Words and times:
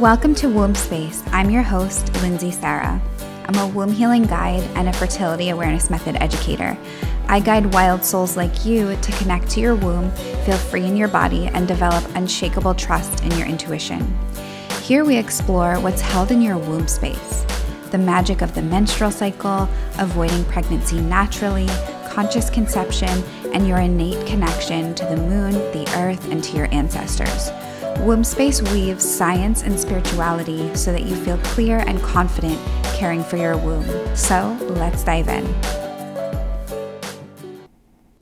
Welcome 0.00 0.34
to 0.36 0.48
Womb 0.48 0.74
Space. 0.74 1.22
I'm 1.26 1.50
your 1.50 1.62
host, 1.62 2.10
Lindsay 2.22 2.50
Sarah. 2.50 3.02
I'm 3.44 3.56
a 3.56 3.66
womb 3.66 3.92
healing 3.92 4.22
guide 4.22 4.62
and 4.74 4.88
a 4.88 4.94
fertility 4.94 5.50
awareness 5.50 5.90
method 5.90 6.16
educator. 6.22 6.74
I 7.28 7.38
guide 7.40 7.74
wild 7.74 8.02
souls 8.02 8.34
like 8.34 8.64
you 8.64 8.96
to 8.96 9.12
connect 9.18 9.50
to 9.50 9.60
your 9.60 9.74
womb, 9.74 10.10
feel 10.46 10.56
free 10.56 10.86
in 10.86 10.96
your 10.96 11.08
body, 11.08 11.48
and 11.48 11.68
develop 11.68 12.02
unshakable 12.14 12.76
trust 12.76 13.22
in 13.24 13.30
your 13.32 13.46
intuition. 13.46 14.18
Here 14.82 15.04
we 15.04 15.18
explore 15.18 15.78
what's 15.80 16.00
held 16.00 16.30
in 16.30 16.40
your 16.40 16.56
womb 16.56 16.88
space 16.88 17.44
the 17.90 17.98
magic 17.98 18.40
of 18.40 18.54
the 18.54 18.62
menstrual 18.62 19.10
cycle, 19.10 19.68
avoiding 19.98 20.46
pregnancy 20.46 20.98
naturally, 21.02 21.66
conscious 22.08 22.48
conception, 22.48 23.22
and 23.52 23.68
your 23.68 23.80
innate 23.80 24.26
connection 24.26 24.94
to 24.94 25.04
the 25.04 25.16
moon, 25.18 25.52
the 25.72 25.84
earth, 25.98 26.26
and 26.30 26.42
to 26.42 26.56
your 26.56 26.72
ancestors. 26.72 27.50
Womb 28.00 28.24
Space 28.24 28.62
weaves 28.72 29.04
science 29.04 29.62
and 29.62 29.78
spirituality 29.78 30.74
so 30.74 30.90
that 30.90 31.02
you 31.02 31.14
feel 31.16 31.36
clear 31.38 31.80
and 31.80 32.00
confident 32.00 32.58
caring 32.94 33.22
for 33.22 33.36
your 33.36 33.58
womb. 33.58 33.84
So 34.16 34.56
let's 34.70 35.04
dive 35.04 35.28
in. 35.28 35.44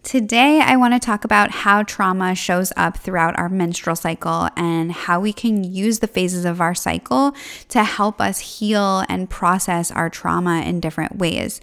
Today, 0.02 0.60
I 0.60 0.76
want 0.76 0.94
to 0.94 0.98
talk 0.98 1.24
about 1.24 1.50
how 1.50 1.84
trauma 1.84 2.34
shows 2.34 2.72
up 2.76 2.96
throughout 2.96 3.38
our 3.38 3.48
menstrual 3.48 3.94
cycle 3.94 4.48
and 4.56 4.90
how 4.90 5.20
we 5.20 5.32
can 5.32 5.62
use 5.62 6.00
the 6.00 6.06
phases 6.06 6.44
of 6.44 6.60
our 6.60 6.74
cycle 6.74 7.32
to 7.68 7.84
help 7.84 8.20
us 8.20 8.38
heal 8.58 9.04
and 9.08 9.30
process 9.30 9.90
our 9.92 10.10
trauma 10.10 10.62
in 10.62 10.80
different 10.80 11.18
ways. 11.18 11.60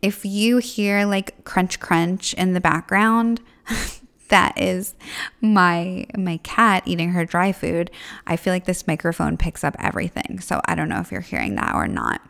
If 0.00 0.24
you 0.24 0.58
hear 0.58 1.06
like 1.06 1.44
crunch 1.44 1.80
crunch 1.80 2.34
in 2.34 2.52
the 2.52 2.60
background, 2.60 3.40
that 4.28 4.60
is 4.60 4.94
my 5.40 6.06
my 6.16 6.38
cat 6.38 6.82
eating 6.86 7.10
her 7.10 7.24
dry 7.24 7.52
food. 7.52 7.90
I 8.26 8.36
feel 8.36 8.52
like 8.52 8.64
this 8.64 8.86
microphone 8.86 9.36
picks 9.36 9.64
up 9.64 9.76
everything. 9.78 10.40
So 10.40 10.60
I 10.66 10.74
don't 10.74 10.88
know 10.88 11.00
if 11.00 11.10
you're 11.12 11.20
hearing 11.20 11.56
that 11.56 11.74
or 11.74 11.88
not. 11.88 12.20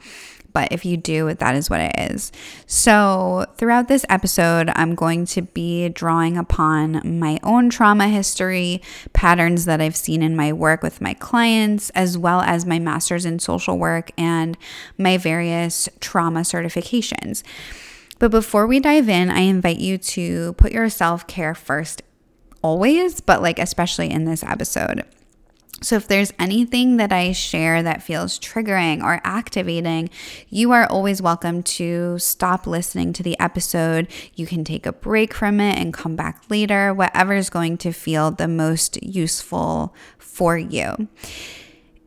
But 0.52 0.72
if 0.72 0.84
you 0.84 0.96
do, 0.96 1.32
that 1.32 1.54
is 1.54 1.68
what 1.68 1.80
it 1.80 1.92
is. 2.10 2.32
So, 2.66 3.46
throughout 3.56 3.88
this 3.88 4.04
episode, 4.08 4.70
I'm 4.74 4.94
going 4.94 5.26
to 5.26 5.42
be 5.42 5.88
drawing 5.90 6.36
upon 6.36 7.18
my 7.20 7.38
own 7.42 7.70
trauma 7.70 8.08
history, 8.08 8.82
patterns 9.12 9.66
that 9.66 9.80
I've 9.80 9.94
seen 9.94 10.22
in 10.22 10.34
my 10.34 10.52
work 10.52 10.82
with 10.82 11.00
my 11.00 11.14
clients, 11.14 11.90
as 11.90 12.16
well 12.16 12.40
as 12.40 12.64
my 12.64 12.78
master's 12.78 13.26
in 13.26 13.38
social 13.38 13.78
work 13.78 14.10
and 14.16 14.56
my 14.96 15.18
various 15.18 15.88
trauma 16.00 16.40
certifications. 16.40 17.42
But 18.18 18.30
before 18.30 18.66
we 18.66 18.80
dive 18.80 19.08
in, 19.08 19.30
I 19.30 19.40
invite 19.40 19.78
you 19.78 19.98
to 19.98 20.54
put 20.54 20.72
your 20.72 20.88
self 20.88 21.26
care 21.26 21.54
first, 21.54 22.02
always, 22.62 23.20
but 23.20 23.42
like 23.42 23.58
especially 23.58 24.10
in 24.10 24.24
this 24.24 24.42
episode. 24.42 25.04
So, 25.80 25.94
if 25.94 26.08
there's 26.08 26.32
anything 26.40 26.96
that 26.96 27.12
I 27.12 27.30
share 27.30 27.84
that 27.84 28.02
feels 28.02 28.40
triggering 28.40 29.00
or 29.00 29.20
activating, 29.22 30.10
you 30.48 30.72
are 30.72 30.90
always 30.90 31.22
welcome 31.22 31.62
to 31.62 32.18
stop 32.18 32.66
listening 32.66 33.12
to 33.12 33.22
the 33.22 33.38
episode. 33.38 34.08
You 34.34 34.44
can 34.44 34.64
take 34.64 34.86
a 34.86 34.92
break 34.92 35.32
from 35.32 35.60
it 35.60 35.78
and 35.78 35.94
come 35.94 36.16
back 36.16 36.42
later, 36.48 36.92
whatever 36.92 37.34
is 37.34 37.48
going 37.48 37.78
to 37.78 37.92
feel 37.92 38.32
the 38.32 38.48
most 38.48 39.00
useful 39.04 39.94
for 40.18 40.58
you. 40.58 41.06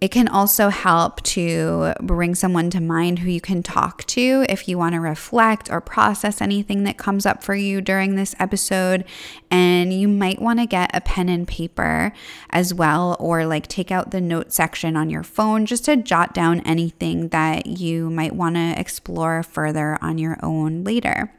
It 0.01 0.09
can 0.09 0.27
also 0.27 0.69
help 0.69 1.21
to 1.21 1.93
bring 2.01 2.33
someone 2.33 2.71
to 2.71 2.81
mind 2.81 3.19
who 3.19 3.29
you 3.29 3.39
can 3.39 3.61
talk 3.61 4.03
to 4.05 4.47
if 4.49 4.67
you 4.67 4.75
want 4.75 4.95
to 4.95 4.99
reflect 4.99 5.69
or 5.69 5.79
process 5.79 6.41
anything 6.41 6.85
that 6.85 6.97
comes 6.97 7.23
up 7.23 7.43
for 7.43 7.53
you 7.53 7.81
during 7.81 8.15
this 8.15 8.33
episode. 8.39 9.05
And 9.51 9.93
you 9.93 10.07
might 10.07 10.41
want 10.41 10.57
to 10.57 10.65
get 10.65 10.89
a 10.95 11.01
pen 11.01 11.29
and 11.29 11.47
paper 11.47 12.13
as 12.49 12.73
well, 12.73 13.15
or 13.19 13.45
like 13.45 13.67
take 13.67 13.91
out 13.91 14.09
the 14.09 14.21
note 14.21 14.51
section 14.51 14.97
on 14.97 15.11
your 15.11 15.21
phone 15.21 15.67
just 15.67 15.85
to 15.85 15.95
jot 15.95 16.33
down 16.33 16.61
anything 16.61 17.27
that 17.27 17.67
you 17.67 18.09
might 18.09 18.33
want 18.33 18.55
to 18.55 18.79
explore 18.79 19.43
further 19.43 19.99
on 20.01 20.17
your 20.17 20.39
own 20.41 20.83
later. 20.83 21.31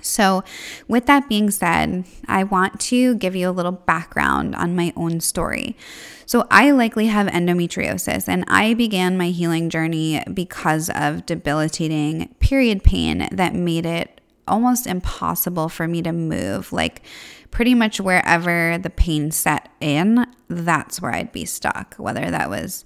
So, 0.00 0.44
with 0.86 1.06
that 1.06 1.28
being 1.28 1.50
said, 1.50 2.04
I 2.26 2.44
want 2.44 2.78
to 2.80 3.16
give 3.16 3.34
you 3.34 3.48
a 3.48 3.52
little 3.52 3.72
background 3.72 4.54
on 4.54 4.76
my 4.76 4.92
own 4.96 5.20
story. 5.20 5.76
So, 6.24 6.46
I 6.50 6.70
likely 6.70 7.06
have 7.06 7.26
endometriosis, 7.26 8.28
and 8.28 8.44
I 8.46 8.74
began 8.74 9.18
my 9.18 9.30
healing 9.30 9.70
journey 9.70 10.22
because 10.32 10.88
of 10.90 11.26
debilitating 11.26 12.34
period 12.38 12.84
pain 12.84 13.28
that 13.32 13.54
made 13.54 13.86
it 13.86 14.20
almost 14.46 14.86
impossible 14.86 15.68
for 15.68 15.88
me 15.88 16.00
to 16.02 16.12
move. 16.12 16.72
Like, 16.72 17.02
pretty 17.50 17.74
much 17.74 18.00
wherever 18.00 18.78
the 18.78 18.90
pain 18.90 19.30
set 19.30 19.68
in, 19.80 20.26
that's 20.48 21.02
where 21.02 21.12
I'd 21.12 21.32
be 21.32 21.44
stuck, 21.44 21.94
whether 21.96 22.30
that 22.30 22.50
was 22.50 22.84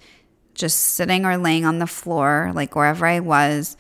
just 0.55 0.79
sitting 0.79 1.25
or 1.25 1.37
laying 1.37 1.65
on 1.65 1.79
the 1.79 1.87
floor, 1.87 2.53
like 2.55 2.77
wherever 2.77 3.07
I 3.07 3.21
was 3.21 3.77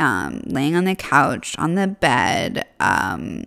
um, 0.00 0.42
laying 0.46 0.74
on 0.74 0.84
the 0.84 0.94
couch, 0.94 1.54
on 1.58 1.74
the 1.74 1.86
bed, 1.86 2.66
um, 2.80 3.44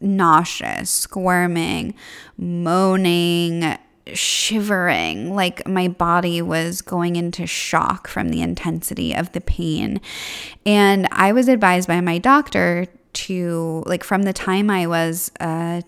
nauseous, 0.00 0.90
squirming, 0.90 1.94
moaning, 2.36 3.78
shivering, 4.12 5.34
like 5.34 5.66
my 5.66 5.88
body 5.88 6.42
was 6.42 6.82
going 6.82 7.16
into 7.16 7.46
shock 7.46 8.06
from 8.06 8.28
the 8.28 8.42
intensity 8.42 9.14
of 9.14 9.32
the 9.32 9.40
pain. 9.40 10.00
And 10.64 11.08
I 11.10 11.32
was 11.32 11.48
advised 11.48 11.88
by 11.88 12.00
my 12.00 12.18
doctor 12.18 12.86
to, 13.14 13.82
like, 13.86 14.04
from 14.04 14.22
the 14.22 14.32
time 14.32 14.68
I 14.70 14.86
was 14.86 15.32
a 15.40 15.82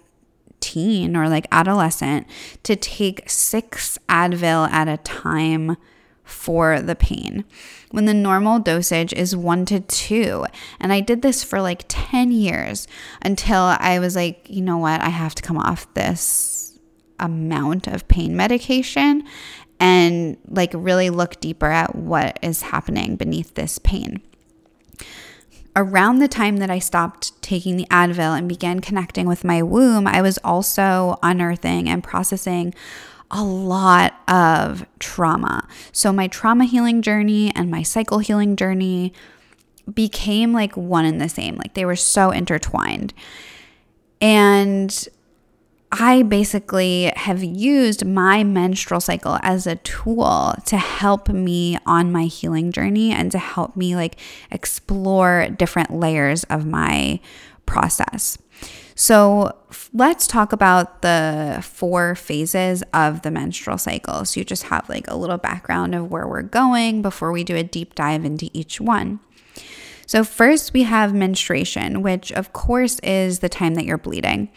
teen 0.61 1.17
or 1.17 1.29
like 1.29 1.47
adolescent, 1.53 2.27
to 2.65 2.75
take 2.75 3.29
six 3.31 3.99
Advil 4.09 4.69
at 4.71 4.89
a 4.89 4.97
time 4.99 5.77
for 6.29 6.81
the 6.81 6.95
pain 6.95 7.45
when 7.91 8.05
the 8.05 8.15
normal 8.15 8.59
dosage 8.59 9.13
is 9.15 9.35
one 9.35 9.65
to 9.67 9.81
two. 9.81 10.45
And 10.79 10.93
I 10.93 11.01
did 11.01 11.23
this 11.23 11.43
for 11.43 11.61
like 11.61 11.85
10 11.89 12.31
years 12.31 12.87
until 13.23 13.77
I 13.79 13.99
was 13.99 14.15
like, 14.15 14.47
you 14.49 14.63
know 14.63 14.79
what? 14.79 15.01
I 15.01 15.09
have 15.09 15.35
to 15.37 15.43
come 15.43 15.59
off 15.59 15.93
this 15.95 16.79
amount 17.19 17.87
of 17.87 18.07
pain 18.09 18.37
medication 18.37 19.25
and 19.81 20.37
like 20.49 20.71
really 20.75 21.11
look 21.11 21.41
deeper 21.41 21.67
at 21.67 21.95
what 21.95 22.39
is 22.43 22.63
happening 22.63 23.17
beneath 23.17 23.55
this 23.55 23.79
pain. 23.79 24.21
Around 25.77 26.19
the 26.19 26.29
time 26.29 26.57
that 26.57 26.71
I 26.71 26.81
stopped 26.81 27.41
taking 27.41 27.77
the 27.77 27.87
Advil 27.87 28.37
and 28.37 28.49
began 28.49 28.81
connecting 28.81 29.29
with 29.29 29.45
my 29.45 29.63
womb, 29.63 30.09
I 30.09 30.21
was 30.21 30.39
also 30.43 31.19
unearthing 31.23 31.89
and 31.89 32.03
processing 32.03 32.75
a 33.31 33.45
lot 33.45 34.15
of 34.27 34.87
trauma. 34.99 35.67
So, 35.93 36.13
my 36.13 36.29
trauma 36.29 36.65
healing 36.65 37.03
journey 37.03 37.53
and 37.55 37.71
my 37.71 37.83
cycle 37.83 38.21
healing 38.21 38.57
journey 38.57 39.13
became 39.93 40.53
like 40.53 40.77
one 40.77 41.05
and 41.05 41.21
the 41.21 41.29
same. 41.29 41.57
Like 41.57 41.75
they 41.75 41.85
were 41.85 41.97
so 41.97 42.31
intertwined. 42.31 43.13
And 44.21 45.09
I 45.91 46.23
basically 46.23 47.13
have 47.17 47.43
used 47.43 48.05
my 48.05 48.45
menstrual 48.45 49.01
cycle 49.01 49.39
as 49.43 49.67
a 49.67 49.77
tool 49.77 50.55
to 50.67 50.77
help 50.77 51.29
me 51.29 51.79
on 51.87 52.13
my 52.13 52.25
healing 52.25 52.73
journey 52.73 53.11
and 53.13 53.33
to 53.33 53.39
help 53.39 53.75
me 53.75 53.97
like 53.97 54.19
explore 54.51 55.49
different 55.57 55.91
layers 55.91 56.45
of 56.45 56.67
my 56.67 57.21
process. 57.65 58.37
So, 59.01 59.55
let's 59.95 60.27
talk 60.27 60.53
about 60.53 61.03
the 61.03 61.61
four 61.63 62.17
phases 62.17 62.83
of 62.93 63.23
the 63.23 63.31
menstrual 63.31 63.79
cycle. 63.79 64.25
So, 64.25 64.41
you 64.41 64.45
just 64.45 64.65
have 64.65 64.89
like 64.89 65.09
a 65.09 65.17
little 65.17 65.39
background 65.39 65.95
of 65.95 66.11
where 66.11 66.27
we're 66.27 66.43
going 66.43 67.01
before 67.01 67.31
we 67.31 67.45
do 67.45 67.55
a 67.55 67.63
deep 67.63 67.95
dive 67.95 68.25
into 68.25 68.51
each 68.53 68.81
one. 68.81 69.21
So, 70.05 70.25
first 70.25 70.73
we 70.73 70.83
have 70.83 71.15
menstruation, 71.15 72.03
which 72.03 72.33
of 72.33 72.53
course 72.53 72.99
is 73.05 73.39
the 73.39 73.49
time 73.49 73.77
that 73.77 73.85
you're 73.85 73.99
bleeding. 73.99 74.51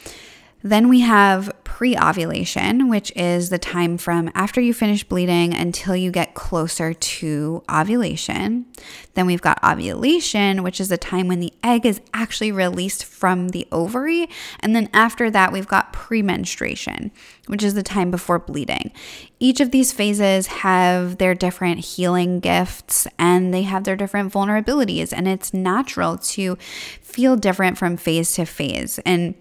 Then 0.64 0.90
we 0.90 1.02
have 1.02 1.52
pre 1.64 1.98
ovulation, 1.98 2.90
which 2.90 3.12
is 3.16 3.50
the 3.50 3.58
time 3.58 3.98
from 3.98 4.30
after 4.36 4.62
you 4.62 4.74
finish 4.74 5.04
bleeding 5.04 5.54
until 5.54 5.96
you 5.96 6.12
get 6.12 6.36
closer 6.36 6.94
to 6.94 7.64
ovulation. 7.68 8.68
Then 9.16 9.26
we've 9.26 9.42
got 9.42 9.64
ovulation, 9.64 10.62
which 10.62 10.80
is 10.80 10.90
the 10.90 10.98
time 10.98 11.28
when 11.28 11.40
the 11.40 11.54
egg 11.64 11.86
is 11.86 12.00
actually 12.14 12.52
released 12.52 13.06
from 13.06 13.50
the 13.50 13.68
ovary. 13.72 14.30
And 14.60 14.76
then 14.76 14.90
after 14.94 15.32
that, 15.32 15.52
we've 15.52 15.68
got 15.68 15.92
premenstruation, 15.92 17.12
which 17.48 17.64
is 17.64 17.74
the 17.74 17.82
time 17.82 18.12
before 18.12 18.38
bleeding. 18.38 18.92
Each 19.40 19.60
of 19.60 19.72
these 19.72 19.92
phases 19.92 20.48
have 20.48 21.18
their 21.18 21.34
different 21.34 21.80
healing 21.80 22.40
gifts 22.40 23.08
and 23.18 23.52
they 23.52 23.64
have 23.64 23.86
their 23.86 23.96
different 23.96 24.32
vulnerabilities. 24.32 25.12
And 25.12 25.28
it's 25.28 25.54
natural 25.54 26.18
to 26.18 26.58
feel 27.02 27.36
different 27.36 27.80
from 27.80 27.98
phase 27.98 28.34
to 28.34 28.46
phase. 28.46 29.00
And 29.04 29.34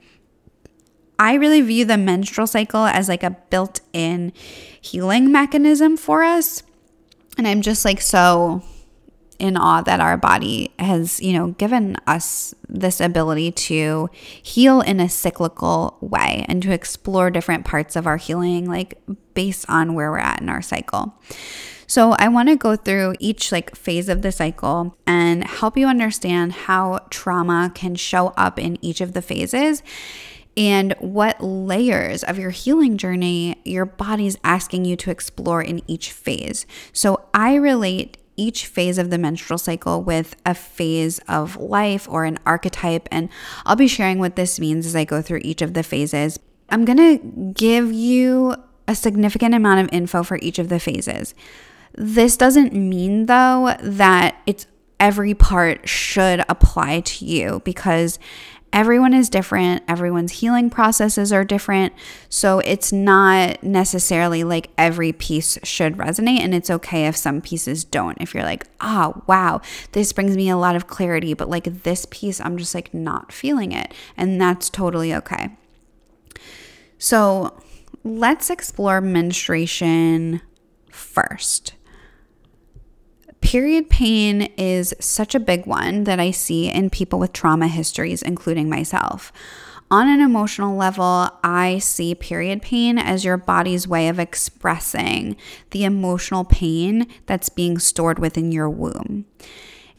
I 1.21 1.35
really 1.35 1.61
view 1.61 1.85
the 1.85 1.99
menstrual 1.99 2.47
cycle 2.47 2.87
as 2.87 3.07
like 3.07 3.23
a 3.23 3.37
built 3.51 3.83
in 3.93 4.33
healing 4.81 5.31
mechanism 5.31 5.99
for 5.99 6.23
us. 6.23 6.63
And 7.37 7.47
I'm 7.47 7.61
just 7.61 7.85
like 7.85 8.01
so 8.01 8.63
in 9.39 9.59
awe 9.59 9.83
that 9.83 10.01
our 10.01 10.17
body 10.17 10.73
has, 10.79 11.21
you 11.21 11.35
know, 11.35 11.49
given 11.53 11.99
us 12.07 12.55
this 12.71 13.01
ability 13.01 13.53
to 13.53 14.09
heal 14.43 14.81
in 14.81 14.99
a 14.99 15.11
cyclical 15.11 15.99
way 16.01 16.47
and 16.49 16.63
to 16.63 16.73
explore 16.73 17.31
different 17.31 17.67
parts 17.67 17.97
of 17.97 18.07
our 18.07 18.17
healing, 18.17 18.65
like 18.65 18.99
based 19.35 19.67
on 19.69 19.93
where 19.93 20.11
we're 20.11 20.19
at 20.19 20.41
in 20.41 20.49
our 20.49 20.63
cycle. 20.63 21.15
So 21.87 22.13
I 22.13 22.29
want 22.29 22.49
to 22.49 22.57
go 22.57 22.77
through 22.77 23.17
each 23.19 23.53
like 23.53 23.77
phase 23.77 24.09
of 24.09 24.23
the 24.23 24.33
cycle 24.33 24.97
and 25.07 25.45
help 25.45 25.77
you 25.77 25.87
understand 25.87 26.53
how 26.53 27.01
trauma 27.11 27.73
can 27.75 27.95
show 27.95 28.29
up 28.39 28.59
in 28.59 28.79
each 28.81 29.03
of 29.03 29.13
the 29.13 29.21
phases 29.21 29.83
and 30.61 30.95
what 30.99 31.43
layers 31.43 32.23
of 32.23 32.39
your 32.39 32.51
healing 32.51 32.99
journey 32.99 33.59
your 33.65 33.87
body's 33.87 34.37
asking 34.45 34.85
you 34.85 34.95
to 34.95 35.11
explore 35.11 35.63
in 35.63 35.81
each 35.87 36.13
phase. 36.13 36.67
So 36.93 37.27
I 37.33 37.55
relate 37.55 38.19
each 38.37 38.67
phase 38.67 38.99
of 38.99 39.09
the 39.09 39.17
menstrual 39.17 39.57
cycle 39.57 40.03
with 40.03 40.37
a 40.45 40.55
phase 40.55 41.19
of 41.21 41.57
life 41.57 42.07
or 42.11 42.27
an 42.27 42.39
archetype. 42.45 43.09
And 43.11 43.31
I'll 43.65 43.75
be 43.75 43.89
sharing 43.89 44.19
what 44.19 44.37
this 44.37 44.61
means 44.61 44.85
as 44.85 44.95
I 44.95 45.05
go 45.05 45.23
through 45.23 45.41
each 45.43 45.63
of 45.63 45.73
the 45.73 45.83
phases. 45.83 46.39
I'm 46.69 46.85
going 46.85 46.99
to 46.99 47.53
give 47.55 47.91
you 47.91 48.55
a 48.87 48.95
significant 48.95 49.55
amount 49.55 49.81
of 49.81 49.89
info 49.95 50.23
for 50.23 50.39
each 50.43 50.59
of 50.59 50.69
the 50.69 50.79
phases. 50.79 51.35
This 51.95 52.37
doesn't 52.37 52.75
mean, 52.75 53.27
though, 53.27 53.77
that 53.81 54.37
it's 54.47 54.67
every 54.99 55.33
part 55.35 55.89
should 55.89 56.45
apply 56.49 57.01
to 57.01 57.25
you 57.25 57.63
because 57.65 58.19
everyone 58.73 59.15
is 59.15 59.29
different, 59.29 59.83
everyone's 59.89 60.33
healing 60.33 60.71
processes 60.71 61.33
are 61.33 61.45
different. 61.45 61.93
So 62.29 62.61
it's 62.61 62.93
not 62.93 63.63
necessarily 63.63 64.45
like 64.45 64.71
every 64.79 65.13
piece 65.13 65.59
should 65.65 65.97
resonate, 65.97 66.41
and 66.41 66.55
it's 66.55 66.71
okay 66.71 67.07
if 67.07 67.17
some 67.17 67.41
pieces 67.41 67.85
don't. 67.85 68.21
If 68.21 68.35
you're 68.35 68.45
like, 68.45 68.67
ah, 68.81 69.13
oh, 69.15 69.23
wow, 69.27 69.61
this 69.93 70.13
brings 70.13 70.37
me 70.37 70.49
a 70.49 70.57
lot 70.57 70.77
of 70.77 70.87
clarity, 70.87 71.35
but 71.35 71.49
like 71.49 71.83
this 71.83 72.07
piece, 72.11 72.41
I'm 72.41 72.57
just 72.57 72.75
like 72.75 72.95
not 72.95 73.33
feeling 73.33 73.73
it, 73.73 73.93
and 74.17 74.41
that's 74.41 74.71
totally 74.71 75.15
okay. 75.15 75.51
So 76.99 77.61
let's 78.05 78.51
explore 78.51 79.01
menstruation 79.01 80.43
first. 80.91 81.75
Period 83.41 83.89
pain 83.91 84.43
is 84.57 84.95
such 85.01 85.35
a 85.35 85.41
big 85.41 85.67
one 85.67 86.05
that 86.05 86.21
I 86.21 86.31
see 86.31 86.69
in 86.69 86.91
people 86.91 87.19
with 87.19 87.33
trauma 87.33 87.69
histories, 87.69 88.23
including 88.23 88.69
myself. 88.69 89.33
On 89.93 90.07
an 90.07 90.21
emotional 90.21 90.77
level, 90.77 91.29
I 91.43 91.79
see 91.79 92.15
period 92.15 92.63
pain 92.63 92.97
as 92.97 93.25
your 93.25 93.37
body's 93.37 93.89
way 93.89 94.09
of 94.09 94.21
expressing 94.21 95.37
the 95.71 95.83
emotional 95.83 96.45
pain 96.45 97.09
that's 97.27 97.49
being 97.49 97.79
stored 97.79 98.21
within 98.21 98.53
your 98.53 98.71
womb. 98.71 99.25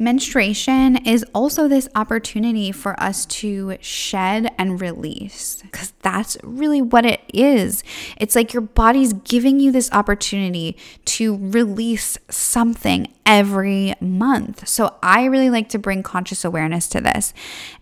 Menstruation 0.01 0.98
is 1.06 1.24
also 1.31 1.68
this 1.68 1.88
opportunity 1.94 2.71
for 2.71 3.00
us 3.00 3.24
to 3.27 3.77
shed 3.81 4.51
and 4.57 4.81
release 4.81 5.62
because 5.62 5.92
that's 6.01 6.38
really 6.42 6.81
what 6.81 7.06
it 7.06 7.21
is. 7.31 7.83
It's 8.18 8.36
like 8.36 8.51
your 8.51 8.63
body's 8.63 9.13
giving 9.13 9.59
you 9.59 9.71
this 9.71 9.92
opportunity 9.92 10.75
to 11.06 11.38
release 11.39 12.18
something 12.31 13.13
every 13.27 13.94
month. 14.01 14.68
So 14.68 14.95
I 15.03 15.25
really 15.25 15.51
like 15.51 15.69
to 15.69 15.77
bring 15.77 16.01
conscious 16.01 16.44
awareness 16.44 16.88
to 16.89 17.00
this. 17.00 17.31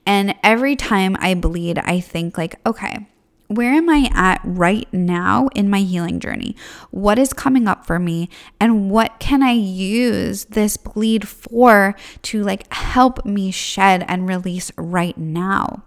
And 0.05 0.35
every 0.43 0.75
time 0.75 1.15
I 1.21 1.35
bleed, 1.35 1.77
I 1.79 2.01
think 2.01 2.37
like, 2.37 2.59
okay, 2.65 3.07
where 3.49 3.73
am 3.73 3.89
I 3.89 4.09
at 4.13 4.41
right 4.43 4.87
now 4.93 5.49
in 5.55 5.71
my 5.71 5.79
healing 5.79 6.19
journey? 6.19 6.55
What 6.91 7.17
is 7.17 7.33
coming 7.33 7.67
up 7.67 7.83
for 7.83 7.97
me? 7.97 8.29
And 8.59 8.91
what 8.91 9.19
can 9.19 9.41
I 9.41 9.53
use 9.53 10.45
this 10.45 10.77
bleed 10.77 11.27
for 11.27 11.95
to 12.23 12.43
like 12.43 12.71
help 12.71 13.25
me 13.25 13.49
shed 13.49 14.05
and 14.07 14.29
release 14.29 14.71
right 14.77 15.17
now? 15.17 15.81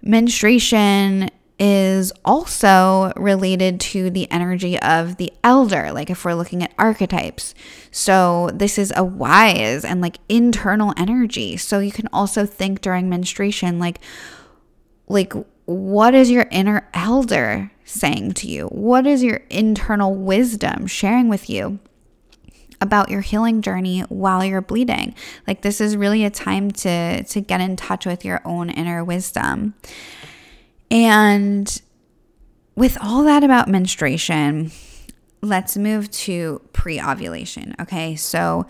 Menstruation 0.00 1.28
is 1.58 2.12
also 2.24 3.12
related 3.16 3.80
to 3.80 4.08
the 4.08 4.30
energy 4.30 4.78
of 4.78 5.16
the 5.16 5.32
elder, 5.42 5.90
like 5.90 6.08
if 6.08 6.24
we're 6.24 6.34
looking 6.34 6.62
at 6.62 6.72
archetypes. 6.78 7.52
So, 7.90 8.50
this 8.54 8.78
is 8.78 8.92
a 8.94 9.02
wise 9.02 9.84
and 9.84 10.00
like 10.00 10.18
internal 10.28 10.94
energy. 10.96 11.56
So, 11.56 11.80
you 11.80 11.90
can 11.90 12.08
also 12.12 12.46
think 12.46 12.80
during 12.80 13.08
menstruation, 13.08 13.80
like, 13.80 13.98
like 15.08 15.32
what 15.68 16.14
is 16.14 16.30
your 16.30 16.46
inner 16.50 16.88
elder 16.94 17.70
saying 17.84 18.32
to 18.32 18.48
you? 18.48 18.68
What 18.68 19.06
is 19.06 19.22
your 19.22 19.42
internal 19.50 20.14
wisdom 20.14 20.86
sharing 20.86 21.28
with 21.28 21.50
you? 21.50 21.78
about 22.80 23.10
your 23.10 23.22
healing 23.22 23.60
journey 23.60 24.02
while 24.02 24.44
you're 24.44 24.60
bleeding. 24.60 25.12
Like 25.48 25.62
this 25.62 25.80
is 25.80 25.96
really 25.96 26.24
a 26.24 26.30
time 26.30 26.70
to 26.70 27.24
to 27.24 27.40
get 27.40 27.60
in 27.60 27.74
touch 27.74 28.06
with 28.06 28.24
your 28.24 28.40
own 28.44 28.70
inner 28.70 29.02
wisdom. 29.02 29.74
And 30.88 31.82
with 32.76 32.96
all 33.00 33.24
that 33.24 33.42
about 33.42 33.66
menstruation, 33.66 34.70
let's 35.42 35.76
move 35.76 36.08
to 36.12 36.60
pre-ovulation, 36.72 37.74
okay? 37.80 38.14
So 38.14 38.64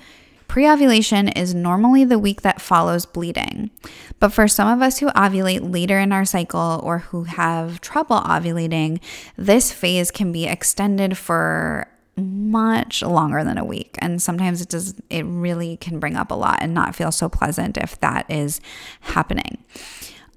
Pre 0.48 0.68
ovulation 0.68 1.28
is 1.28 1.54
normally 1.54 2.04
the 2.04 2.18
week 2.18 2.40
that 2.40 2.60
follows 2.60 3.06
bleeding. 3.06 3.70
But 4.18 4.30
for 4.30 4.48
some 4.48 4.66
of 4.66 4.82
us 4.82 4.98
who 4.98 5.08
ovulate 5.08 5.72
later 5.72 5.98
in 5.98 6.10
our 6.10 6.24
cycle 6.24 6.80
or 6.82 6.98
who 6.98 7.24
have 7.24 7.80
trouble 7.80 8.20
ovulating, 8.20 9.00
this 9.36 9.70
phase 9.70 10.10
can 10.10 10.32
be 10.32 10.46
extended 10.46 11.16
for 11.16 11.86
much 12.16 13.02
longer 13.02 13.44
than 13.44 13.58
a 13.58 13.64
week. 13.64 13.96
And 14.00 14.20
sometimes 14.20 14.60
it 14.60 14.68
does 14.68 14.94
it 15.10 15.24
really 15.26 15.76
can 15.76 16.00
bring 16.00 16.16
up 16.16 16.30
a 16.30 16.34
lot 16.34 16.58
and 16.60 16.74
not 16.74 16.96
feel 16.96 17.12
so 17.12 17.28
pleasant 17.28 17.76
if 17.76 18.00
that 18.00 18.28
is 18.28 18.60
happening. 19.00 19.58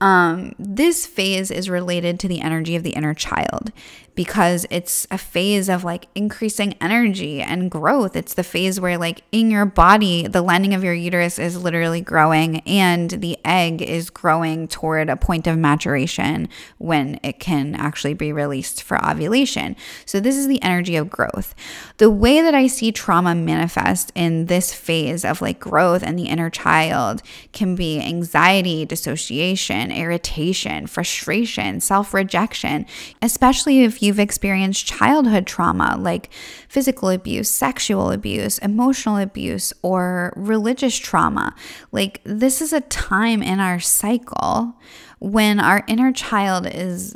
Um, 0.02 0.54
this 0.58 1.06
phase 1.06 1.52
is 1.52 1.70
related 1.70 2.20
to 2.22 2.28
the 2.28 2.42
energy 2.42 2.76
of 2.76 2.82
the 2.84 2.92
inner 2.92 3.14
child 3.14 3.72
because 4.16 4.66
it's 4.70 5.08
a 5.10 5.18
phase 5.18 5.70
of 5.70 5.84
like 5.84 6.08
increasing 6.16 6.74
energy 6.82 7.42
and 7.42 7.72
growth. 7.72 8.16
It's 8.16 8.34
the 8.34 8.44
phase 8.44 8.80
where, 8.80 8.98
like, 8.98 9.24
in 9.32 9.50
your 9.50 9.66
body, 9.66 10.28
the 10.28 10.42
lining 10.42 10.74
of 10.74 10.84
your 10.84 10.94
uterus 10.94 11.40
is 11.40 11.62
literally 11.62 12.02
growing 12.02 12.60
and 12.62 13.10
the 13.10 13.38
egg 13.46 13.82
is 13.82 14.10
growing 14.10 14.68
toward 14.68 15.10
a 15.10 15.16
point 15.16 15.48
of 15.48 15.58
maturation 15.58 16.50
when 16.78 17.20
it 17.24 17.40
can 17.40 17.76
actually 17.76 18.14
be 18.14 18.34
released 18.34 18.84
for 18.84 19.04
ovulation. 19.04 19.76
So, 20.06 20.20
this 20.20 20.36
is 20.36 20.48
the 20.48 20.62
energy 20.62 20.96
of 20.96 21.10
growth. 21.10 21.56
The 21.98 22.10
way 22.10 22.42
that 22.42 22.54
I 22.54 22.68
see 22.68 22.92
trauma 22.92 23.34
manifest 23.34 24.12
in 24.14 24.48
this 24.48 24.74
phase 24.74 25.24
of 25.24 25.42
like 25.42 25.60
growth 25.60 26.04
and 26.04 26.20
the 26.20 26.28
inner 26.28 26.50
child 26.50 27.22
can 27.54 27.76
be 27.76 28.02
anxiety, 28.02 28.86
dissociation, 28.86 29.92
irritation, 29.92 30.88
frustration, 30.88 31.80
self 31.80 32.14
rejection, 32.14 32.86
especially 33.22 33.84
if 33.84 34.01
you've 34.02 34.20
experienced 34.20 34.86
childhood 34.86 35.46
trauma 35.46 35.96
like 36.00 36.32
physical 36.68 37.10
abuse, 37.10 37.50
sexual 37.50 38.12
abuse, 38.12 38.58
emotional 38.60 39.18
abuse, 39.18 39.74
or 39.82 40.34
religious 40.36 40.98
trauma. 40.98 41.56
Like, 41.92 42.22
this 42.24 42.62
is 42.62 42.74
a 42.74 42.82
time 42.82 43.42
in 43.44 43.60
our 43.60 43.80
cycle 43.80 44.76
when 45.20 45.60
our 45.60 45.84
inner 45.88 46.12
child 46.12 46.68
is 46.72 47.16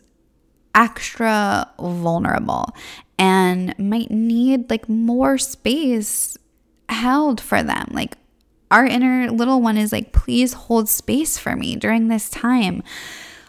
extra 0.74 1.72
vulnerable 1.80 2.76
and 3.18 3.74
might 3.80 4.12
need 4.12 4.70
like 4.70 4.90
more 4.90 5.38
space 5.38 6.38
held 6.90 7.42
for 7.42 7.64
them. 7.64 7.88
Like, 7.92 8.18
our 8.72 8.86
inner 8.86 9.32
little 9.32 9.62
one 9.62 9.78
is 9.78 9.92
like, 9.92 10.12
please 10.12 10.54
hold 10.54 10.90
space 10.90 11.38
for 11.38 11.56
me 11.56 11.76
during 11.76 12.08
this 12.08 12.30
time 12.30 12.84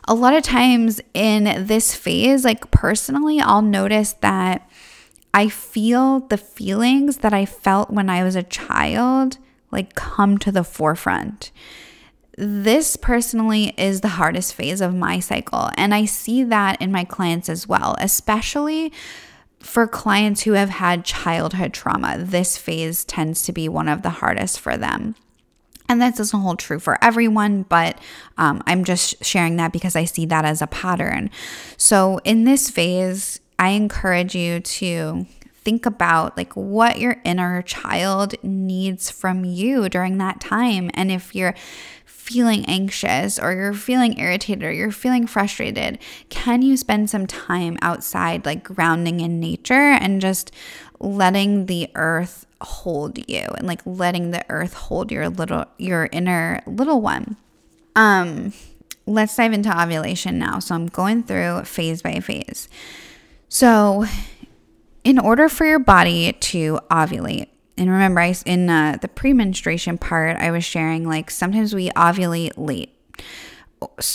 a 0.08 0.14
lot 0.14 0.34
of 0.34 0.42
times 0.42 1.00
in 1.14 1.66
this 1.66 1.94
phase, 1.94 2.44
like 2.44 2.70
personally, 2.70 3.40
I'll 3.40 3.62
notice 3.62 4.12
that 4.14 4.68
I 5.34 5.48
feel 5.48 6.20
the 6.20 6.38
feelings 6.38 7.18
that 7.18 7.34
I 7.34 7.44
felt 7.44 7.90
when 7.90 8.08
I 8.08 8.24
was 8.24 8.36
a 8.36 8.42
child 8.42 9.38
like 9.70 9.94
come 9.94 10.38
to 10.38 10.52
the 10.52 10.64
forefront. 10.64 11.50
This 12.38 12.96
personally 12.96 13.74
is 13.76 14.00
the 14.00 14.08
hardest 14.08 14.54
phase 14.54 14.80
of 14.80 14.94
my 14.94 15.20
cycle. 15.20 15.70
And 15.76 15.94
I 15.94 16.04
see 16.04 16.44
that 16.44 16.80
in 16.80 16.92
my 16.92 17.04
clients 17.04 17.48
as 17.48 17.66
well, 17.66 17.96
especially 17.98 18.92
for 19.58 19.86
clients 19.86 20.42
who 20.42 20.52
have 20.52 20.70
had 20.70 21.04
childhood 21.04 21.72
trauma. 21.72 22.16
This 22.18 22.56
phase 22.56 23.04
tends 23.04 23.42
to 23.42 23.52
be 23.52 23.68
one 23.68 23.88
of 23.88 24.02
the 24.02 24.10
hardest 24.10 24.60
for 24.60 24.76
them. 24.76 25.14
And 25.88 26.00
that 26.02 26.16
doesn't 26.16 26.40
hold 26.40 26.58
true 26.58 26.78
for 26.78 27.02
everyone, 27.02 27.62
but 27.62 27.98
um, 28.38 28.62
I'm 28.66 28.84
just 28.84 29.24
sharing 29.24 29.56
that 29.56 29.72
because 29.72 29.94
I 29.94 30.04
see 30.04 30.26
that 30.26 30.44
as 30.44 30.60
a 30.60 30.66
pattern. 30.66 31.30
So 31.76 32.20
in 32.24 32.44
this 32.44 32.70
phase, 32.70 33.40
I 33.58 33.70
encourage 33.70 34.34
you 34.34 34.60
to 34.60 35.26
think 35.66 35.84
about 35.84 36.36
like 36.36 36.52
what 36.54 37.00
your 37.00 37.20
inner 37.24 37.60
child 37.62 38.34
needs 38.42 39.10
from 39.10 39.44
you 39.44 39.88
during 39.88 40.18
that 40.18 40.40
time. 40.40 40.90
And 40.94 41.10
if 41.10 41.34
you're 41.34 41.54
feeling 42.04 42.64
anxious 42.66 43.38
or 43.38 43.52
you're 43.52 43.72
feeling 43.72 44.18
irritated 44.18 44.62
or 44.62 44.72
you're 44.72 44.92
feeling 44.92 45.26
frustrated, 45.26 45.98
can 46.28 46.62
you 46.62 46.76
spend 46.76 47.10
some 47.10 47.26
time 47.26 47.78
outside, 47.82 48.44
like 48.44 48.62
grounding 48.62 49.20
in 49.20 49.40
nature 49.40 49.72
and 49.72 50.20
just 50.20 50.52
letting 51.00 51.66
the 51.66 51.88
earth 51.94 52.45
hold 52.60 53.18
you 53.28 53.46
and 53.56 53.66
like 53.66 53.80
letting 53.84 54.30
the 54.30 54.44
earth 54.48 54.74
hold 54.74 55.10
your 55.10 55.28
little 55.28 55.66
your 55.78 56.08
inner 56.12 56.60
little 56.66 57.00
one. 57.00 57.36
Um 57.94 58.52
let's 59.06 59.36
dive 59.36 59.52
into 59.52 59.82
ovulation 59.82 60.38
now. 60.38 60.58
So 60.58 60.74
I'm 60.74 60.86
going 60.86 61.22
through 61.22 61.62
phase 61.64 62.02
by 62.02 62.20
phase. 62.20 62.68
So 63.48 64.04
in 65.04 65.18
order 65.18 65.48
for 65.48 65.64
your 65.64 65.78
body 65.78 66.32
to 66.32 66.80
ovulate, 66.90 67.48
and 67.78 67.90
remember, 67.90 68.20
I 68.20 68.34
in 68.44 68.68
uh, 68.70 68.98
the 69.00 69.08
premenstruation 69.08 69.98
part, 69.98 70.36
I 70.36 70.50
was 70.50 70.64
sharing 70.64 71.06
like 71.06 71.30
sometimes 71.30 71.74
we 71.74 71.90
ovulate 71.90 72.52
late 72.56 72.92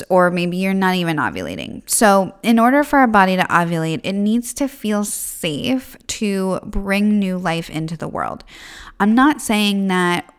or 0.10 0.32
maybe 0.32 0.58
you're 0.58 0.74
not 0.74 0.96
even 0.96 1.18
ovulating. 1.18 1.88
So, 1.90 2.34
in 2.44 2.60
order 2.60 2.84
for 2.84 3.00
our 3.00 3.08
body 3.08 3.36
to 3.36 3.44
ovulate, 3.44 4.02
it 4.04 4.14
needs 4.14 4.54
to 4.56 4.68
feel 4.68 5.04
safe 5.04 5.98
to 6.08 6.60
bring 6.64 7.20
new 7.20 7.38
life 7.38 7.70
into 7.70 7.98
the 7.98 8.08
world. 8.08 8.44
I'm 9.00 9.16
not 9.16 9.42
saying 9.42 9.88
that 9.88 10.32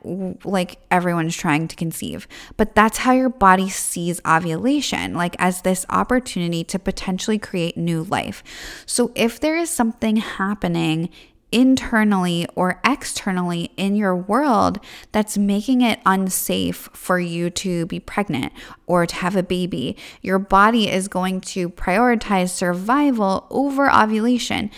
like 0.44 0.78
everyone's 0.90 1.36
trying 1.36 1.66
to 1.68 1.76
conceive, 1.76 2.28
but 2.56 2.74
that's 2.74 2.98
how 2.98 3.12
your 3.12 3.28
body 3.28 3.68
sees 3.68 4.20
ovulation, 4.24 5.14
like 5.14 5.34
as 5.38 5.62
this 5.62 5.84
opportunity 5.90 6.62
to 6.64 6.78
potentially 6.78 7.38
create 7.38 7.76
new 7.76 8.04
life. 8.04 8.44
So, 8.86 9.10
if 9.14 9.40
there 9.40 9.56
is 9.56 9.70
something 9.70 10.16
happening 10.16 11.10
internally 11.52 12.46
or 12.56 12.80
externally 12.84 13.70
in 13.76 13.94
your 13.94 14.16
world 14.16 14.80
that's 15.12 15.38
making 15.38 15.82
it 15.82 16.00
unsafe 16.04 16.88
for 16.92 17.20
you 17.20 17.50
to 17.50 17.86
be 17.86 18.00
pregnant 18.00 18.52
or 18.86 19.06
to 19.06 19.14
have 19.14 19.36
a 19.36 19.42
baby. 19.42 19.96
Your 20.22 20.38
body 20.38 20.90
is 20.90 21.06
going 21.08 21.42
to 21.42 21.68
prioritize 21.68 22.50
survival 22.50 23.46
over 23.50 23.92
ovulation. 23.92 24.70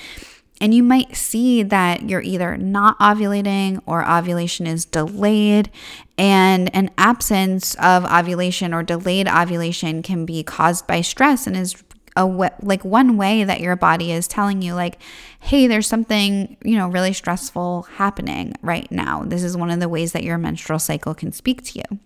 And 0.61 0.73
you 0.73 0.83
might 0.83 1.17
see 1.17 1.63
that 1.65 2.09
you're 2.09 2.23
either 2.23 2.57
not 2.57 2.99
ovulating 2.99 3.83
or 3.87 4.09
ovulation 4.09 4.67
is 4.67 4.85
delayed. 4.85 5.71
And 6.17 6.75
an 6.75 6.91
absence 6.97 7.75
of 7.75 8.05
ovulation 8.05 8.73
or 8.73 8.85
delayed 8.85 9.29
ovulation 9.29 10.03
can 10.03 10.25
be 10.25 10.45
caused 10.45 10.87
by 10.87 11.01
stress 11.01 11.47
and 11.47 11.57
is 11.57 11.75
a 12.17 12.25
like 12.25 12.85
one 12.85 13.17
way 13.17 13.45
that 13.45 13.61
your 13.61 13.75
body 13.77 14.13
is 14.13 14.29
telling 14.29 14.63
you 14.63 14.73
like 14.73 14.99
hey 15.41 15.67
there's 15.67 15.87
something 15.87 16.57
you 16.63 16.77
know 16.77 16.89
really 16.89 17.13
stressful 17.13 17.83
happening 17.95 18.55
right 18.63 18.91
now. 18.91 19.23
This 19.25 19.43
is 19.43 19.57
one 19.57 19.71
of 19.71 19.81
the 19.81 19.89
ways 19.89 20.13
that 20.13 20.23
your 20.23 20.39
menstrual 20.39 20.79
cycle 20.79 21.15
can 21.15 21.33
speak 21.33 21.63
to 21.65 21.79
you 21.79 21.99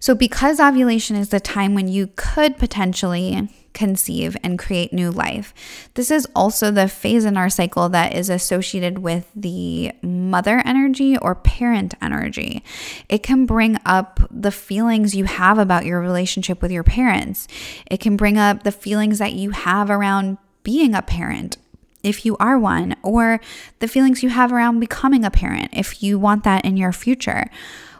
so 0.00 0.14
because 0.14 0.60
ovulation 0.60 1.16
is 1.16 1.30
the 1.30 1.40
time 1.40 1.74
when 1.74 1.88
you 1.88 2.10
could 2.16 2.56
potentially 2.58 3.48
conceive 3.78 4.36
and 4.42 4.58
create 4.58 4.92
new 4.92 5.08
life. 5.08 5.54
This 5.94 6.10
is 6.10 6.26
also 6.34 6.72
the 6.72 6.88
phase 6.88 7.24
in 7.24 7.36
our 7.36 7.48
cycle 7.48 7.88
that 7.90 8.12
is 8.12 8.28
associated 8.28 8.98
with 8.98 9.30
the 9.36 9.92
mother 10.02 10.60
energy 10.64 11.16
or 11.16 11.36
parent 11.36 11.94
energy. 12.02 12.64
It 13.08 13.22
can 13.22 13.46
bring 13.46 13.78
up 13.86 14.20
the 14.32 14.50
feelings 14.50 15.14
you 15.14 15.26
have 15.26 15.58
about 15.58 15.86
your 15.86 16.00
relationship 16.00 16.60
with 16.60 16.72
your 16.72 16.82
parents, 16.82 17.46
it 17.88 18.00
can 18.00 18.16
bring 18.16 18.36
up 18.36 18.64
the 18.64 18.72
feelings 18.72 19.18
that 19.18 19.34
you 19.34 19.50
have 19.50 19.90
around 19.90 20.38
being 20.64 20.94
a 20.94 21.02
parent 21.02 21.56
if 22.02 22.24
you 22.24 22.36
are 22.38 22.58
one, 22.58 22.96
or 23.02 23.40
the 23.80 23.88
feelings 23.88 24.22
you 24.22 24.28
have 24.28 24.52
around 24.52 24.80
becoming 24.80 25.24
a 25.24 25.30
parent 25.30 25.70
if 25.72 26.02
you 26.02 26.18
want 26.18 26.44
that 26.44 26.64
in 26.64 26.76
your 26.76 26.92
future. 26.92 27.48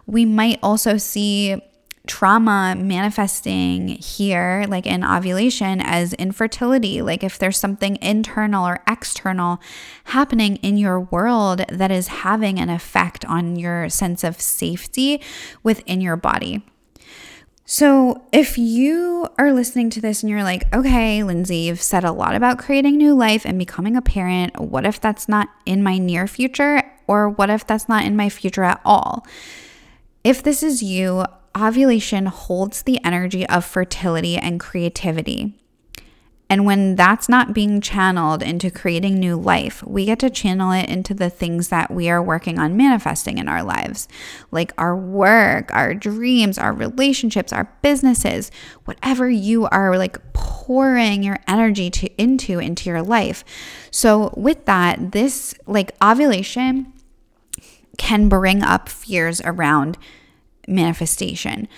We 0.06 0.24
might 0.24 0.58
also 0.62 0.96
see 0.96 1.60
trauma 2.08 2.74
manifesting 2.76 3.88
here, 3.88 4.64
like 4.68 4.86
in 4.86 5.04
ovulation, 5.04 5.80
as 5.80 6.14
infertility. 6.14 7.02
Like 7.02 7.22
if 7.22 7.38
there's 7.38 7.58
something 7.58 7.98
internal 8.02 8.66
or 8.66 8.82
external 8.88 9.60
happening 10.04 10.56
in 10.56 10.76
your 10.76 10.98
world 10.98 11.62
that 11.68 11.90
is 11.92 12.08
having 12.08 12.58
an 12.58 12.70
effect 12.70 13.24
on 13.26 13.56
your 13.56 13.88
sense 13.88 14.24
of 14.24 14.40
safety 14.40 15.20
within 15.62 16.00
your 16.00 16.16
body. 16.16 16.64
So, 17.70 18.24
if 18.32 18.56
you 18.56 19.28
are 19.36 19.52
listening 19.52 19.90
to 19.90 20.00
this 20.00 20.22
and 20.22 20.30
you're 20.30 20.42
like, 20.42 20.74
okay, 20.74 21.22
Lindsay, 21.22 21.58
you've 21.58 21.82
said 21.82 22.02
a 22.02 22.12
lot 22.12 22.34
about 22.34 22.58
creating 22.58 22.96
new 22.96 23.14
life 23.14 23.44
and 23.44 23.58
becoming 23.58 23.94
a 23.94 24.00
parent. 24.00 24.58
What 24.58 24.86
if 24.86 24.98
that's 25.02 25.28
not 25.28 25.50
in 25.66 25.82
my 25.82 25.98
near 25.98 26.26
future? 26.26 26.82
Or 27.06 27.28
what 27.28 27.50
if 27.50 27.66
that's 27.66 27.86
not 27.86 28.06
in 28.06 28.16
my 28.16 28.30
future 28.30 28.64
at 28.64 28.80
all? 28.86 29.26
If 30.24 30.42
this 30.42 30.62
is 30.62 30.82
you, 30.82 31.26
ovulation 31.60 32.26
holds 32.26 32.82
the 32.82 33.02
energy 33.04 33.46
of 33.48 33.64
fertility 33.64 34.36
and 34.36 34.60
creativity. 34.60 35.54
And 36.50 36.64
when 36.64 36.96
that's 36.96 37.28
not 37.28 37.52
being 37.52 37.82
channeled 37.82 38.42
into 38.42 38.70
creating 38.70 39.18
new 39.18 39.36
life, 39.36 39.82
we 39.86 40.06
get 40.06 40.18
to 40.20 40.30
channel 40.30 40.72
it 40.72 40.88
into 40.88 41.12
the 41.12 41.28
things 41.28 41.68
that 41.68 41.90
we 41.90 42.08
are 42.08 42.22
working 42.22 42.58
on 42.58 42.76
manifesting 42.76 43.36
in 43.36 43.48
our 43.48 43.62
lives, 43.62 44.08
like 44.50 44.72
our 44.78 44.96
work, 44.96 45.70
our 45.74 45.92
dreams, 45.92 46.56
our 46.56 46.72
relationships, 46.72 47.52
our 47.52 47.70
businesses, 47.82 48.50
whatever 48.86 49.28
you 49.28 49.66
are 49.66 49.98
like 49.98 50.16
pouring 50.32 51.22
your 51.22 51.38
energy 51.46 51.90
to 51.90 52.08
into 52.20 52.58
into 52.58 52.88
your 52.88 53.02
life. 53.02 53.44
So 53.90 54.32
with 54.34 54.64
that, 54.64 55.12
this 55.12 55.54
like 55.66 55.92
ovulation 56.02 56.94
can 57.98 58.30
bring 58.30 58.62
up 58.62 58.88
fears 58.88 59.42
around 59.42 59.98
manifestation. 60.68 61.68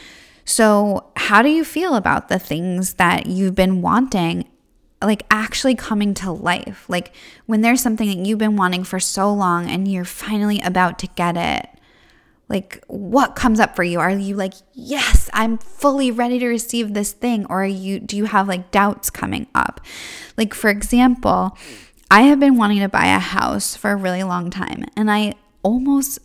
So, 0.44 1.10
how 1.16 1.42
do 1.42 1.48
you 1.48 1.64
feel 1.64 1.94
about 1.94 2.28
the 2.28 2.38
things 2.38 2.94
that 2.94 3.26
you've 3.26 3.54
been 3.54 3.82
wanting 3.82 4.48
like 5.02 5.24
actually 5.30 5.74
coming 5.74 6.12
to 6.14 6.32
life? 6.32 6.86
Like 6.88 7.14
when 7.46 7.60
there's 7.60 7.80
something 7.80 8.08
that 8.08 8.26
you've 8.26 8.38
been 8.38 8.56
wanting 8.56 8.84
for 8.84 9.00
so 9.00 9.32
long 9.32 9.70
and 9.70 9.86
you're 9.86 10.04
finally 10.04 10.60
about 10.60 10.98
to 11.00 11.06
get 11.08 11.36
it. 11.36 11.68
Like 12.48 12.84
what 12.88 13.36
comes 13.36 13.60
up 13.60 13.76
for 13.76 13.84
you? 13.84 14.00
Are 14.00 14.10
you 14.10 14.34
like, 14.34 14.54
"Yes, 14.72 15.30
I'm 15.32 15.56
fully 15.56 16.10
ready 16.10 16.40
to 16.40 16.48
receive 16.48 16.94
this 16.94 17.12
thing?" 17.12 17.46
Or 17.48 17.62
are 17.62 17.66
you 17.66 18.00
do 18.00 18.16
you 18.16 18.24
have 18.24 18.48
like 18.48 18.72
doubts 18.72 19.08
coming 19.08 19.46
up? 19.54 19.80
Like 20.36 20.52
for 20.52 20.68
example, 20.68 21.56
I 22.10 22.22
have 22.22 22.40
been 22.40 22.56
wanting 22.56 22.80
to 22.80 22.88
buy 22.88 23.06
a 23.06 23.20
house 23.20 23.76
for 23.76 23.92
a 23.92 23.96
really 23.96 24.24
long 24.24 24.50
time 24.50 24.84
and 24.96 25.08
I 25.08 25.34
almost 25.62 26.18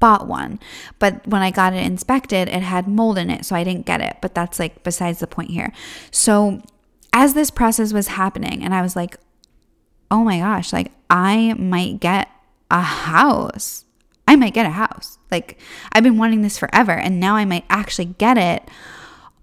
bought 0.00 0.26
one. 0.26 0.60
But 0.98 1.26
when 1.26 1.42
I 1.42 1.50
got 1.50 1.72
it 1.72 1.84
inspected, 1.84 2.48
it 2.48 2.62
had 2.62 2.88
mold 2.88 3.18
in 3.18 3.30
it, 3.30 3.44
so 3.44 3.56
I 3.56 3.64
didn't 3.64 3.86
get 3.86 4.00
it. 4.00 4.16
But 4.20 4.34
that's 4.34 4.58
like 4.58 4.82
besides 4.82 5.20
the 5.20 5.26
point 5.26 5.50
here. 5.50 5.72
So 6.10 6.62
as 7.12 7.34
this 7.34 7.50
process 7.50 7.92
was 7.92 8.08
happening, 8.08 8.62
and 8.62 8.74
I 8.74 8.82
was 8.82 8.96
like, 8.96 9.16
oh 10.10 10.24
my 10.24 10.38
gosh, 10.38 10.72
like 10.72 10.92
I 11.08 11.54
might 11.54 12.00
get 12.00 12.28
a 12.70 12.82
house. 12.82 13.84
I 14.26 14.36
might 14.36 14.54
get 14.54 14.66
a 14.66 14.70
house. 14.70 15.18
Like 15.30 15.58
I've 15.92 16.02
been 16.02 16.18
wanting 16.18 16.42
this 16.42 16.58
forever, 16.58 16.92
and 16.92 17.20
now 17.20 17.36
I 17.36 17.44
might 17.44 17.64
actually 17.70 18.06
get 18.06 18.36
it. 18.36 18.68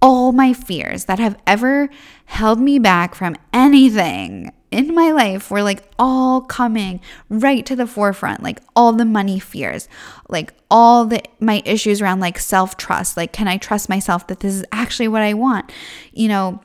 All 0.02 0.32
my 0.32 0.54
fears 0.54 1.06
that 1.06 1.20
have 1.20 1.38
ever 1.46 1.90
held 2.26 2.60
me 2.60 2.80
back 2.80 3.14
from 3.14 3.36
anything 3.54 4.52
in 4.72 4.96
my 4.96 5.12
life 5.12 5.52
were 5.52 5.62
like 5.62 5.84
all 6.00 6.42
coming 6.42 7.00
right 7.30 7.66
to 7.66 7.76
the 7.76 7.86
forefront 7.86 8.42
like 8.42 8.60
all 8.76 8.94
the 8.94 9.06
money 9.06 9.38
fears 9.38 9.88
like 10.30 10.54
all 10.70 11.06
the 11.06 11.22
my 11.40 11.62
issues 11.66 12.02
around 12.02 12.20
like 12.20 12.40
self-trust 12.40 13.18
like 13.18 13.34
can 13.34 13.48
i 13.48 13.58
trust 13.58 13.90
myself 13.90 14.26
that 14.28 14.40
this 14.40 14.54
is 14.54 14.66
actually 14.72 15.08
what 15.08 15.22
i 15.22 15.34
want 15.34 15.72
you 16.12 16.28
know? 16.28 16.62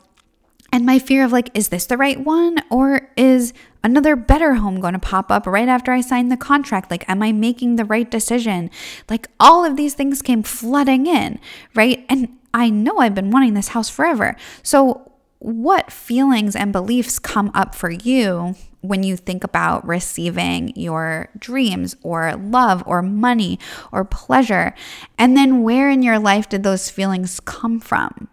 And 0.72 0.84
my 0.84 0.98
fear 0.98 1.25
of 1.25 1.32
like 1.32 1.50
is 1.54 1.68
this 1.68 1.86
the 1.86 1.96
right 1.96 2.20
one 2.20 2.58
or 2.70 3.08
is 3.16 3.54
another 3.82 4.16
better 4.16 4.54
home 4.54 4.80
going 4.80 4.92
to 4.92 4.98
pop 4.98 5.30
up 5.30 5.46
right 5.46 5.68
after 5.68 5.92
i 5.92 6.00
sign 6.00 6.28
the 6.28 6.36
contract? 6.36 6.90
Like 6.90 7.08
am 7.08 7.22
i 7.22 7.32
making 7.32 7.76
the 7.76 7.84
right 7.84 8.10
decision? 8.10 8.70
Like 9.08 9.28
all 9.40 9.64
of 9.64 9.76
these 9.76 9.94
things 9.94 10.20
came 10.20 10.42
flooding 10.42 11.06
in 11.06 11.38
right? 11.75 12.04
And 12.08 12.36
i 12.52 12.68
know 12.68 12.98
i've 12.98 13.14
been 13.14 13.30
wanting 13.30 13.54
this 13.54 13.68
house 13.68 13.88
forever. 13.88 14.36
So 14.62 15.12
what 15.38 15.92
feelings 15.92 16.56
and 16.56 16.72
beliefs 16.72 17.18
come 17.18 17.50
up 17.54 17.74
for 17.74 17.90
you 17.90 18.54
when 18.80 19.02
you 19.02 19.16
think 19.16 19.44
about 19.44 19.86
receiving 19.86 20.72
your 20.76 21.28
dreams 21.38 21.96
or 22.02 22.34
love 22.36 22.82
or 22.86 23.02
money 23.02 23.58
or 23.92 24.04
pleasure? 24.04 24.74
And 25.18 25.36
then 25.36 25.62
where 25.62 25.90
in 25.90 26.02
your 26.02 26.18
life 26.18 26.48
did 26.48 26.62
those 26.62 26.90
feelings 26.90 27.40
come 27.40 27.80
from? 27.80 28.28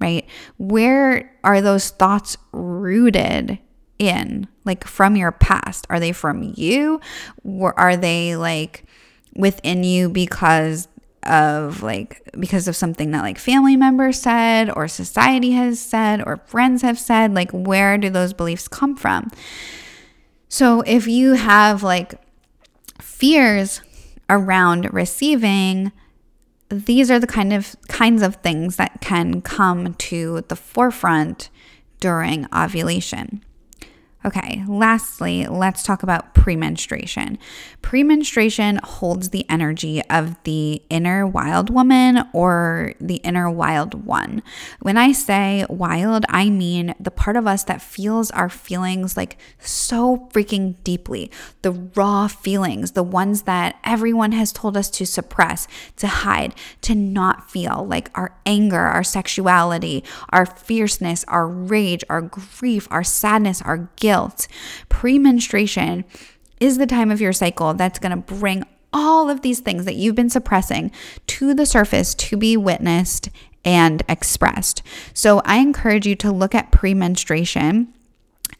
Right? 0.00 0.26
Where 0.56 1.36
are 1.44 1.60
those 1.60 1.90
thoughts 1.90 2.36
rooted 2.52 3.58
in? 3.98 4.48
Like 4.64 4.86
from 4.86 5.16
your 5.16 5.32
past? 5.32 5.86
Are 5.90 6.00
they 6.00 6.12
from 6.12 6.54
you? 6.56 7.00
Or 7.44 7.78
are 7.78 7.96
they 7.96 8.36
like 8.36 8.84
within 9.34 9.84
you 9.84 10.08
because 10.08 10.88
of 11.24 11.82
like 11.82 12.22
because 12.38 12.66
of 12.66 12.74
something 12.74 13.10
that 13.10 13.22
like 13.22 13.38
family 13.38 13.76
members 13.76 14.20
said 14.20 14.70
or 14.74 14.88
society 14.88 15.52
has 15.52 15.78
said 15.78 16.22
or 16.26 16.38
friends 16.46 16.82
have 16.82 16.98
said 16.98 17.34
like 17.34 17.50
where 17.50 17.98
do 17.98 18.08
those 18.08 18.32
beliefs 18.32 18.68
come 18.68 18.96
from? 18.96 19.30
So 20.48 20.80
if 20.82 21.06
you 21.06 21.34
have 21.34 21.82
like 21.82 22.14
fears 23.00 23.82
around 24.28 24.92
receiving 24.92 25.92
these 26.70 27.10
are 27.10 27.18
the 27.18 27.26
kind 27.26 27.52
of 27.52 27.74
kinds 27.88 28.22
of 28.22 28.36
things 28.36 28.76
that 28.76 29.00
can 29.00 29.42
come 29.42 29.94
to 29.94 30.42
the 30.48 30.56
forefront 30.56 31.50
during 31.98 32.46
ovulation 32.54 33.44
Okay, 34.22 34.62
lastly, 34.68 35.46
let's 35.46 35.82
talk 35.82 36.02
about 36.02 36.34
premenstruation. 36.34 37.38
Premenstruation 37.80 38.78
holds 38.84 39.30
the 39.30 39.48
energy 39.48 40.02
of 40.10 40.36
the 40.42 40.82
inner 40.90 41.26
wild 41.26 41.70
woman 41.70 42.28
or 42.34 42.92
the 43.00 43.16
inner 43.16 43.50
wild 43.50 44.04
one. 44.04 44.42
When 44.80 44.98
I 44.98 45.12
say 45.12 45.64
wild, 45.70 46.26
I 46.28 46.50
mean 46.50 46.94
the 47.00 47.10
part 47.10 47.36
of 47.36 47.46
us 47.46 47.64
that 47.64 47.80
feels 47.80 48.30
our 48.32 48.50
feelings 48.50 49.16
like 49.16 49.38
so 49.58 50.28
freaking 50.34 50.74
deeply. 50.84 51.30
The 51.62 51.72
raw 51.72 52.28
feelings, 52.28 52.92
the 52.92 53.02
ones 53.02 53.42
that 53.42 53.76
everyone 53.84 54.32
has 54.32 54.52
told 54.52 54.76
us 54.76 54.90
to 54.90 55.06
suppress, 55.06 55.66
to 55.96 56.06
hide, 56.06 56.54
to 56.82 56.94
not 56.94 57.50
feel, 57.50 57.86
like 57.88 58.10
our 58.14 58.36
anger, 58.44 58.80
our 58.80 59.04
sexuality, 59.04 60.04
our 60.28 60.44
fierceness, 60.44 61.24
our 61.24 61.48
rage, 61.48 62.04
our 62.10 62.20
grief, 62.20 62.86
our 62.90 63.04
sadness, 63.04 63.62
our 63.62 63.88
guilt 63.96 64.09
guilt. 64.10 64.48
Premenstruation 64.88 66.04
is 66.58 66.78
the 66.78 66.86
time 66.86 67.12
of 67.12 67.20
your 67.20 67.32
cycle 67.32 67.74
that's 67.74 68.00
going 68.00 68.10
to 68.10 68.34
bring 68.34 68.64
all 68.92 69.30
of 69.30 69.42
these 69.42 69.60
things 69.60 69.84
that 69.84 69.94
you've 69.94 70.16
been 70.16 70.28
suppressing 70.28 70.90
to 71.28 71.54
the 71.54 71.64
surface 71.64 72.12
to 72.12 72.36
be 72.36 72.56
witnessed 72.56 73.28
and 73.64 74.02
expressed. 74.08 74.82
So 75.14 75.42
I 75.44 75.58
encourage 75.58 76.08
you 76.08 76.16
to 76.16 76.32
look 76.32 76.56
at 76.56 76.72
premenstruation 76.72 77.94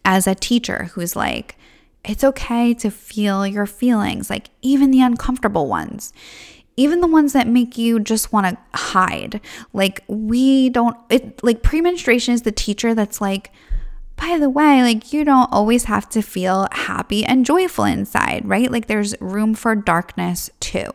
as 0.04 0.28
a 0.28 0.37
teacher 0.37 0.85
who's 0.92 1.16
like, 1.16 1.57
it's 2.04 2.23
okay 2.23 2.73
to 2.75 2.88
feel 2.88 3.45
your 3.45 3.66
feelings, 3.66 4.30
like 4.30 4.50
even 4.62 4.92
the 4.92 5.02
uncomfortable 5.02 5.66
ones 5.66 6.12
even 6.76 7.02
the 7.02 7.07
ones 7.07 7.35
that 7.35 7.47
make 7.47 7.76
you 7.76 8.00
just 8.00 8.33
want 8.33 8.47
to 8.47 8.78
hide. 8.78 9.38
Like, 9.75 10.02
we 10.09 10.71
don't, 10.71 10.97
it, 11.11 11.42
like, 11.45 11.62
premenstruation 11.62 12.33
is 12.33 12.40
the 12.40 12.52
teacher 12.52 12.95
that's 12.95 13.21
like, 13.21 13.52
by 14.20 14.38
the 14.38 14.50
way, 14.50 14.82
like 14.82 15.12
you 15.12 15.24
don't 15.24 15.50
always 15.50 15.84
have 15.84 16.08
to 16.10 16.20
feel 16.20 16.68
happy 16.72 17.24
and 17.24 17.46
joyful 17.46 17.84
inside, 17.84 18.42
right? 18.44 18.70
Like 18.70 18.86
there's 18.86 19.18
room 19.20 19.54
for 19.54 19.74
darkness 19.74 20.50
too. 20.60 20.90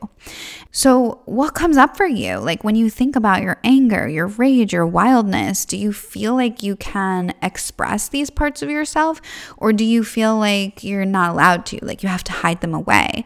So, 0.72 1.22
what 1.26 1.56
comes 1.56 1.76
up 1.76 1.98
for 1.98 2.06
you? 2.06 2.38
Like 2.38 2.64
when 2.64 2.76
you 2.76 2.90
think 2.90 3.16
about 3.16 3.42
your 3.42 3.60
anger, 3.64 4.08
your 4.08 4.28
rage, 4.28 4.74
your 4.74 4.86
wildness, 4.86 5.66
do 5.66 5.76
you 5.76 5.92
feel 5.92 6.36
like 6.36 6.62
you 6.62 6.76
can 6.76 7.34
express 7.42 8.10
these 8.10 8.30
parts 8.30 8.62
of 8.62 8.70
yourself 8.70 9.22
or 9.58 9.74
do 9.74 9.84
you 9.84 10.04
feel 10.04 10.38
like 10.38 10.84
you're 10.84 11.06
not 11.06 11.32
allowed 11.32 11.66
to? 11.68 11.80
Like 11.82 12.04
you 12.04 12.10
have 12.10 12.24
to 12.26 12.32
hide 12.32 12.62
them 12.62 12.76
away? 12.76 13.26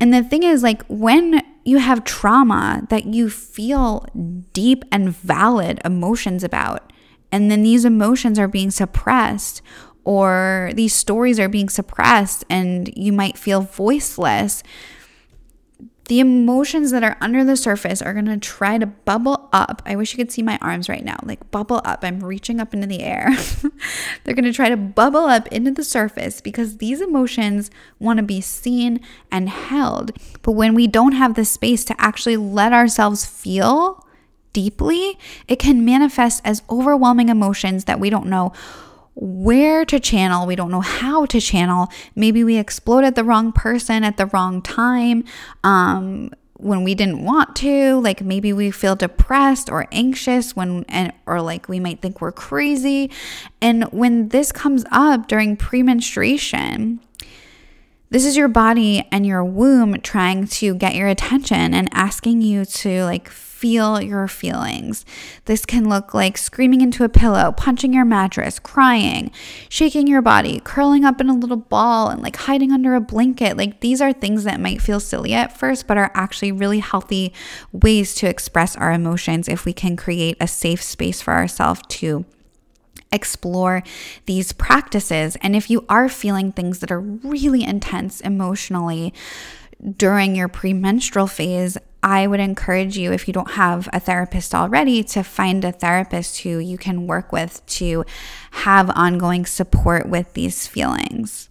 And 0.00 0.14
the 0.14 0.22
thing 0.22 0.42
is, 0.44 0.62
like, 0.62 0.84
when 0.86 1.42
you 1.64 1.78
have 1.78 2.04
trauma 2.04 2.86
that 2.88 3.06
you 3.06 3.28
feel 3.28 4.06
deep 4.52 4.84
and 4.92 5.10
valid 5.10 5.80
emotions 5.84 6.44
about, 6.44 6.92
and 7.30 7.50
then 7.50 7.62
these 7.62 7.84
emotions 7.84 8.38
are 8.38 8.48
being 8.48 8.70
suppressed 8.70 9.62
or 10.04 10.70
these 10.74 10.94
stories 10.94 11.38
are 11.38 11.48
being 11.48 11.68
suppressed 11.68 12.44
and 12.48 12.90
you 12.96 13.12
might 13.12 13.36
feel 13.36 13.60
voiceless 13.60 14.62
the 16.08 16.20
emotions 16.20 16.90
that 16.90 17.04
are 17.04 17.18
under 17.20 17.44
the 17.44 17.56
surface 17.56 18.00
are 18.00 18.14
going 18.14 18.24
to 18.24 18.38
try 18.38 18.78
to 18.78 18.86
bubble 18.86 19.48
up. 19.52 19.82
I 19.84 19.94
wish 19.94 20.12
you 20.12 20.16
could 20.16 20.32
see 20.32 20.42
my 20.42 20.58
arms 20.62 20.88
right 20.88 21.04
now, 21.04 21.18
like 21.22 21.50
bubble 21.50 21.82
up. 21.84 22.02
I'm 22.02 22.20
reaching 22.20 22.60
up 22.60 22.72
into 22.72 22.86
the 22.86 23.02
air. 23.02 23.28
They're 24.24 24.34
going 24.34 24.46
to 24.46 24.52
try 24.52 24.70
to 24.70 24.76
bubble 24.76 25.26
up 25.26 25.46
into 25.48 25.70
the 25.70 25.84
surface 25.84 26.40
because 26.40 26.78
these 26.78 27.02
emotions 27.02 27.70
want 27.98 28.16
to 28.16 28.22
be 28.22 28.40
seen 28.40 29.00
and 29.30 29.50
held. 29.50 30.12
But 30.40 30.52
when 30.52 30.74
we 30.74 30.86
don't 30.86 31.12
have 31.12 31.34
the 31.34 31.44
space 31.44 31.84
to 31.84 31.94
actually 31.98 32.38
let 32.38 32.72
ourselves 32.72 33.26
feel, 33.26 34.06
deeply, 34.52 35.18
it 35.46 35.58
can 35.58 35.84
manifest 35.84 36.42
as 36.44 36.62
overwhelming 36.70 37.28
emotions 37.28 37.84
that 37.84 38.00
we 38.00 38.10
don't 38.10 38.26
know 38.26 38.52
where 39.14 39.84
to 39.84 39.98
channel, 39.98 40.46
we 40.46 40.54
don't 40.54 40.70
know 40.70 40.80
how 40.80 41.26
to 41.26 41.40
channel. 41.40 41.88
Maybe 42.14 42.44
we 42.44 42.56
exploded 42.56 43.16
the 43.16 43.24
wrong 43.24 43.50
person 43.50 44.04
at 44.04 44.16
the 44.16 44.26
wrong 44.26 44.62
time. 44.62 45.24
Um, 45.64 46.30
when 46.58 46.82
we 46.82 46.94
didn't 46.94 47.24
want 47.24 47.54
to 47.54 48.00
like 48.00 48.20
maybe 48.20 48.52
we 48.52 48.70
feel 48.70 48.96
depressed 48.96 49.70
or 49.70 49.86
anxious 49.92 50.56
when 50.56 50.84
and 50.88 51.12
or 51.24 51.40
like 51.40 51.68
we 51.68 51.78
might 51.78 52.02
think 52.02 52.20
we're 52.20 52.32
crazy 52.32 53.08
and 53.62 53.84
when 53.92 54.30
this 54.30 54.50
comes 54.50 54.84
up 54.90 55.28
during 55.28 55.56
premenstruation 55.56 56.98
this 58.10 58.24
is 58.24 58.36
your 58.36 58.48
body 58.48 59.06
and 59.12 59.24
your 59.24 59.44
womb 59.44 60.00
trying 60.00 60.48
to 60.48 60.74
get 60.74 60.96
your 60.96 61.06
attention 61.06 61.72
and 61.74 61.88
asking 61.92 62.40
you 62.42 62.64
to 62.64 63.04
like 63.04 63.28
feel 63.58 64.00
your 64.00 64.28
feelings. 64.28 65.04
This 65.46 65.66
can 65.66 65.88
look 65.88 66.14
like 66.14 66.38
screaming 66.38 66.80
into 66.80 67.02
a 67.02 67.08
pillow, 67.08 67.50
punching 67.50 67.92
your 67.92 68.04
mattress, 68.04 68.60
crying, 68.60 69.32
shaking 69.68 70.06
your 70.06 70.22
body, 70.22 70.60
curling 70.62 71.04
up 71.04 71.20
in 71.20 71.28
a 71.28 71.34
little 71.34 71.56
ball, 71.56 72.08
and 72.08 72.22
like 72.22 72.36
hiding 72.36 72.70
under 72.70 72.94
a 72.94 73.00
blanket. 73.00 73.56
Like 73.56 73.80
these 73.80 74.00
are 74.00 74.12
things 74.12 74.44
that 74.44 74.60
might 74.60 74.80
feel 74.80 75.00
silly 75.00 75.34
at 75.34 75.58
first, 75.58 75.88
but 75.88 75.98
are 75.98 76.12
actually 76.14 76.52
really 76.52 76.78
healthy 76.78 77.32
ways 77.72 78.14
to 78.16 78.28
express 78.28 78.76
our 78.76 78.92
emotions 78.92 79.48
if 79.48 79.64
we 79.64 79.72
can 79.72 79.96
create 79.96 80.36
a 80.40 80.46
safe 80.46 80.80
space 80.80 81.20
for 81.20 81.34
ourselves 81.34 81.80
to 81.88 82.24
explore 83.10 83.82
these 84.26 84.52
practices. 84.52 85.36
And 85.42 85.56
if 85.56 85.68
you 85.68 85.84
are 85.88 86.08
feeling 86.08 86.52
things 86.52 86.78
that 86.78 86.92
are 86.92 87.00
really 87.00 87.64
intense 87.64 88.20
emotionally, 88.20 89.12
during 89.96 90.34
your 90.34 90.48
premenstrual 90.48 91.26
phase, 91.26 91.78
I 92.02 92.26
would 92.26 92.40
encourage 92.40 92.96
you, 92.96 93.12
if 93.12 93.26
you 93.26 93.34
don't 93.34 93.52
have 93.52 93.88
a 93.92 94.00
therapist 94.00 94.54
already, 94.54 95.02
to 95.04 95.22
find 95.22 95.64
a 95.64 95.72
therapist 95.72 96.42
who 96.42 96.58
you 96.58 96.78
can 96.78 97.06
work 97.06 97.32
with 97.32 97.64
to 97.66 98.04
have 98.52 98.90
ongoing 98.90 99.46
support 99.46 100.08
with 100.08 100.32
these 100.34 100.66
feelings. 100.66 101.48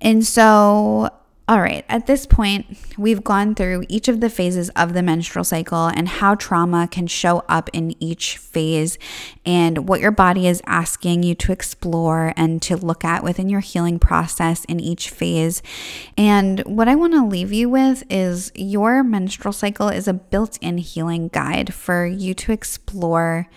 And 0.00 0.26
so, 0.26 1.10
all 1.48 1.60
right, 1.60 1.84
at 1.88 2.06
this 2.06 2.24
point, 2.24 2.66
we've 2.96 3.24
gone 3.24 3.56
through 3.56 3.84
each 3.88 4.06
of 4.06 4.20
the 4.20 4.30
phases 4.30 4.70
of 4.70 4.94
the 4.94 5.02
menstrual 5.02 5.44
cycle 5.44 5.88
and 5.88 6.08
how 6.08 6.36
trauma 6.36 6.86
can 6.88 7.08
show 7.08 7.42
up 7.48 7.68
in 7.72 8.00
each 8.00 8.36
phase 8.36 8.96
and 9.44 9.88
what 9.88 10.00
your 10.00 10.12
body 10.12 10.46
is 10.46 10.62
asking 10.66 11.24
you 11.24 11.34
to 11.34 11.50
explore 11.50 12.32
and 12.36 12.62
to 12.62 12.76
look 12.76 13.04
at 13.04 13.24
within 13.24 13.48
your 13.48 13.60
healing 13.60 13.98
process 13.98 14.64
in 14.66 14.78
each 14.78 15.10
phase. 15.10 15.62
And 16.16 16.60
what 16.60 16.86
I 16.86 16.94
want 16.94 17.12
to 17.14 17.26
leave 17.26 17.52
you 17.52 17.68
with 17.68 18.04
is 18.08 18.52
your 18.54 19.02
menstrual 19.02 19.52
cycle 19.52 19.88
is 19.88 20.06
a 20.06 20.14
built 20.14 20.58
in 20.62 20.78
healing 20.78 21.26
guide 21.26 21.74
for 21.74 22.06
you 22.06 22.34
to 22.34 22.52
explore 22.52 23.48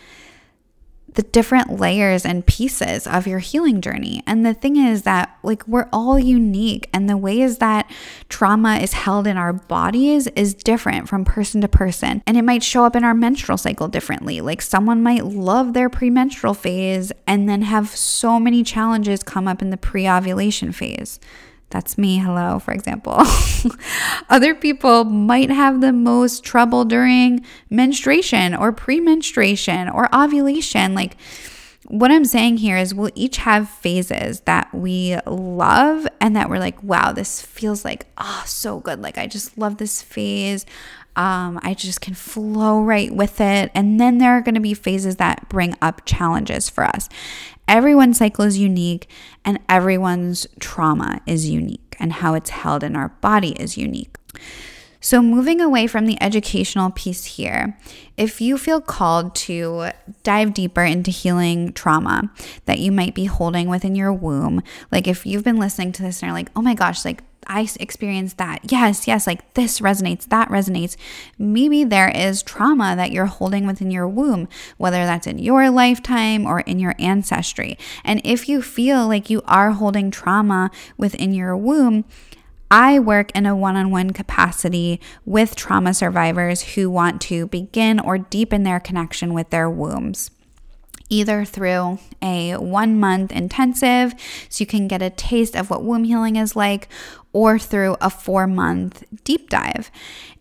the 1.16 1.24
different 1.24 1.80
layers 1.80 2.26
and 2.26 2.46
pieces 2.46 3.08
of 3.08 3.28
your 3.28 3.40
healing 3.40 3.82
journey. 3.82 4.22
And 4.28 4.46
the 4.46 4.54
thing 4.54 4.78
is 4.78 5.04
that, 5.04 5.38
like, 5.44 5.68
we're 5.68 5.90
all 5.92 6.20
unique, 6.20 6.90
and 6.94 7.10
the 7.10 7.18
ways 7.18 7.58
that 7.58 7.90
trauma 8.30 8.78
is 8.78 8.94
held 8.94 9.28
in 9.28 9.38
our 9.38 9.54
bodies 9.54 10.28
is 10.28 10.54
different 10.54 11.10
from 11.10 11.26
person 11.26 11.62
to 11.62 11.68
person. 11.68 12.22
And 12.28 12.38
it 12.38 12.44
might 12.44 12.64
show 12.64 12.86
up 12.86 12.96
in 12.96 13.04
our 13.04 13.14
menstrual 13.14 13.58
cycle 13.58 13.88
differently. 13.88 14.42
Like, 14.42 14.62
someone 14.62 15.02
might 15.02 15.26
love 15.26 15.74
their 15.74 15.90
premenstrual 15.90 16.54
phase 16.54 17.12
and 17.26 17.50
then 17.50 17.64
have 17.64 17.90
so 17.90 18.40
many 18.40 18.64
challenges 18.64 19.24
come 19.24 19.48
up 19.48 19.62
in 19.62 19.70
the 19.70 19.78
pre 19.78 20.08
ovulation 20.08 20.72
phase. 20.72 21.20
That's 21.76 21.98
me, 21.98 22.20
hello, 22.20 22.60
for 22.60 22.74
example. 22.74 23.18
Other 24.30 24.56
people 24.56 25.04
might 25.04 25.50
have 25.50 25.82
the 25.82 25.92
most 25.92 26.46
trouble 26.46 26.86
during 26.86 27.46
menstruation 27.70 28.56
or 28.56 28.72
premenstruation 28.72 29.90
or 29.90 30.08
ovulation. 30.16 30.96
Like, 30.96 31.18
what 31.84 32.12
I'm 32.12 32.24
saying 32.24 32.60
here 32.60 32.78
is 32.78 32.96
we'll 32.96 33.12
each 33.14 33.36
have 33.36 33.68
phases 33.68 34.40
that 34.46 34.74
we 34.74 35.18
love 35.28 36.08
and 36.22 36.34
that 36.38 36.50
we're 36.50 36.60
like, 36.60 36.82
wow, 36.82 37.12
this 37.12 37.42
feels 37.42 37.84
like, 37.84 38.06
oh, 38.18 38.44
so 38.46 38.80
good. 38.80 39.02
Like, 39.02 39.18
I 39.18 39.28
just 39.28 39.58
love 39.58 39.76
this 39.76 40.02
phase. 40.02 40.66
Um, 41.18 41.60
I 41.62 41.74
just 41.74 42.00
can 42.00 42.14
flow 42.14 42.82
right 42.82 43.14
with 43.14 43.42
it. 43.42 43.70
And 43.76 44.00
then 44.00 44.20
there 44.20 44.32
are 44.32 44.42
going 44.42 44.56
to 44.56 44.62
be 44.62 44.74
phases 44.74 45.18
that 45.18 45.50
bring 45.50 45.76
up 45.82 46.06
challenges 46.06 46.70
for 46.70 46.86
us. 46.86 47.10
Everyone's 47.68 48.18
cycle 48.18 48.46
is 48.46 48.58
unique, 48.58 49.10
and 49.44 49.60
everyone's 49.68 50.48
trauma 50.60 51.22
is 51.26 51.50
unique, 51.50 51.96
and 52.00 52.14
how 52.14 52.34
it's 52.34 52.52
held 52.52 52.84
in 52.84 52.96
our 52.96 53.10
body 53.22 53.52
is 53.60 53.78
unique. 53.78 54.18
So, 55.06 55.22
moving 55.22 55.62
away 55.62 55.86
from 55.86 56.08
the 56.08 56.20
educational 56.20 56.90
piece 56.90 57.26
here, 57.26 57.78
if 58.18 58.42
you 58.42 58.58
feel 58.58 58.82
called 58.82 59.36
to 59.36 59.92
dive 60.24 60.52
deeper 60.52 60.84
into 60.84 61.12
healing 61.12 61.74
trauma 61.74 62.32
that 62.66 62.80
you 62.80 62.92
might 62.92 63.14
be 63.14 63.26
holding 63.26 63.70
within 63.70 63.94
your 63.94 64.12
womb, 64.12 64.64
like 64.92 65.08
if 65.08 65.24
you've 65.24 65.44
been 65.44 65.60
listening 65.60 65.92
to 65.92 66.02
this 66.02 66.24
and 66.24 66.32
are 66.32 66.34
like, 66.34 66.50
oh 66.56 66.62
my 66.64 66.74
gosh, 66.74 67.06
like 67.06 67.24
I 67.48 67.68
experienced 67.80 68.38
that. 68.38 68.72
Yes, 68.72 69.08
yes, 69.08 69.28
like 69.28 69.54
this 69.54 69.80
resonates, 69.80 70.28
that 70.30 70.50
resonates. 70.50 70.96
Maybe 71.38 71.84
there 71.84 72.10
is 72.10 72.44
trauma 72.44 72.96
that 72.96 73.12
you're 73.12 73.26
holding 73.26 73.66
within 73.66 73.92
your 73.92 74.08
womb, 74.08 74.48
whether 74.78 75.06
that's 75.06 75.28
in 75.28 75.40
your 75.40 75.70
lifetime 75.70 76.46
or 76.46 76.62
in 76.62 76.80
your 76.80 76.96
ancestry. 77.00 77.78
And 78.04 78.22
if 78.24 78.50
you 78.50 78.62
feel 78.62 79.08
like 79.08 79.30
you 79.30 79.42
are 79.46 79.72
holding 79.72 80.12
trauma 80.12 80.72
within 80.98 81.34
your 81.34 81.56
womb, 81.56 82.06
I 82.72 83.00
work 83.00 83.32
in 83.36 83.46
a 83.46 83.56
one 83.56 83.76
on 83.76 83.92
one 83.92 84.12
capacity 84.12 85.00
with 85.24 85.56
trauma 85.56 85.94
survivors 85.94 86.74
who 86.74 86.90
want 86.90 87.22
to 87.22 87.48
begin 87.48 88.00
or 88.00 88.18
deepen 88.18 88.64
their 88.64 88.80
connection 88.80 89.34
with 89.34 89.52
their 89.52 89.70
wombs. 89.70 90.32
Either 91.10 91.46
through 91.46 92.00
a 92.22 92.56
one 92.58 93.00
month 93.00 93.32
intensive 93.32 94.14
so 94.50 94.62
you 94.62 94.66
can 94.66 94.88
get 94.88 95.02
a 95.02 95.10
taste 95.10 95.56
of 95.56 95.70
what 95.70 95.84
womb 95.84 96.04
healing 96.04 96.36
is 96.36 96.56
like, 96.56 96.88
or 97.34 97.60
through 97.60 97.96
a 98.02 98.10
four 98.10 98.48
month 98.48 99.04
deep 99.24 99.50
dive. 99.50 99.92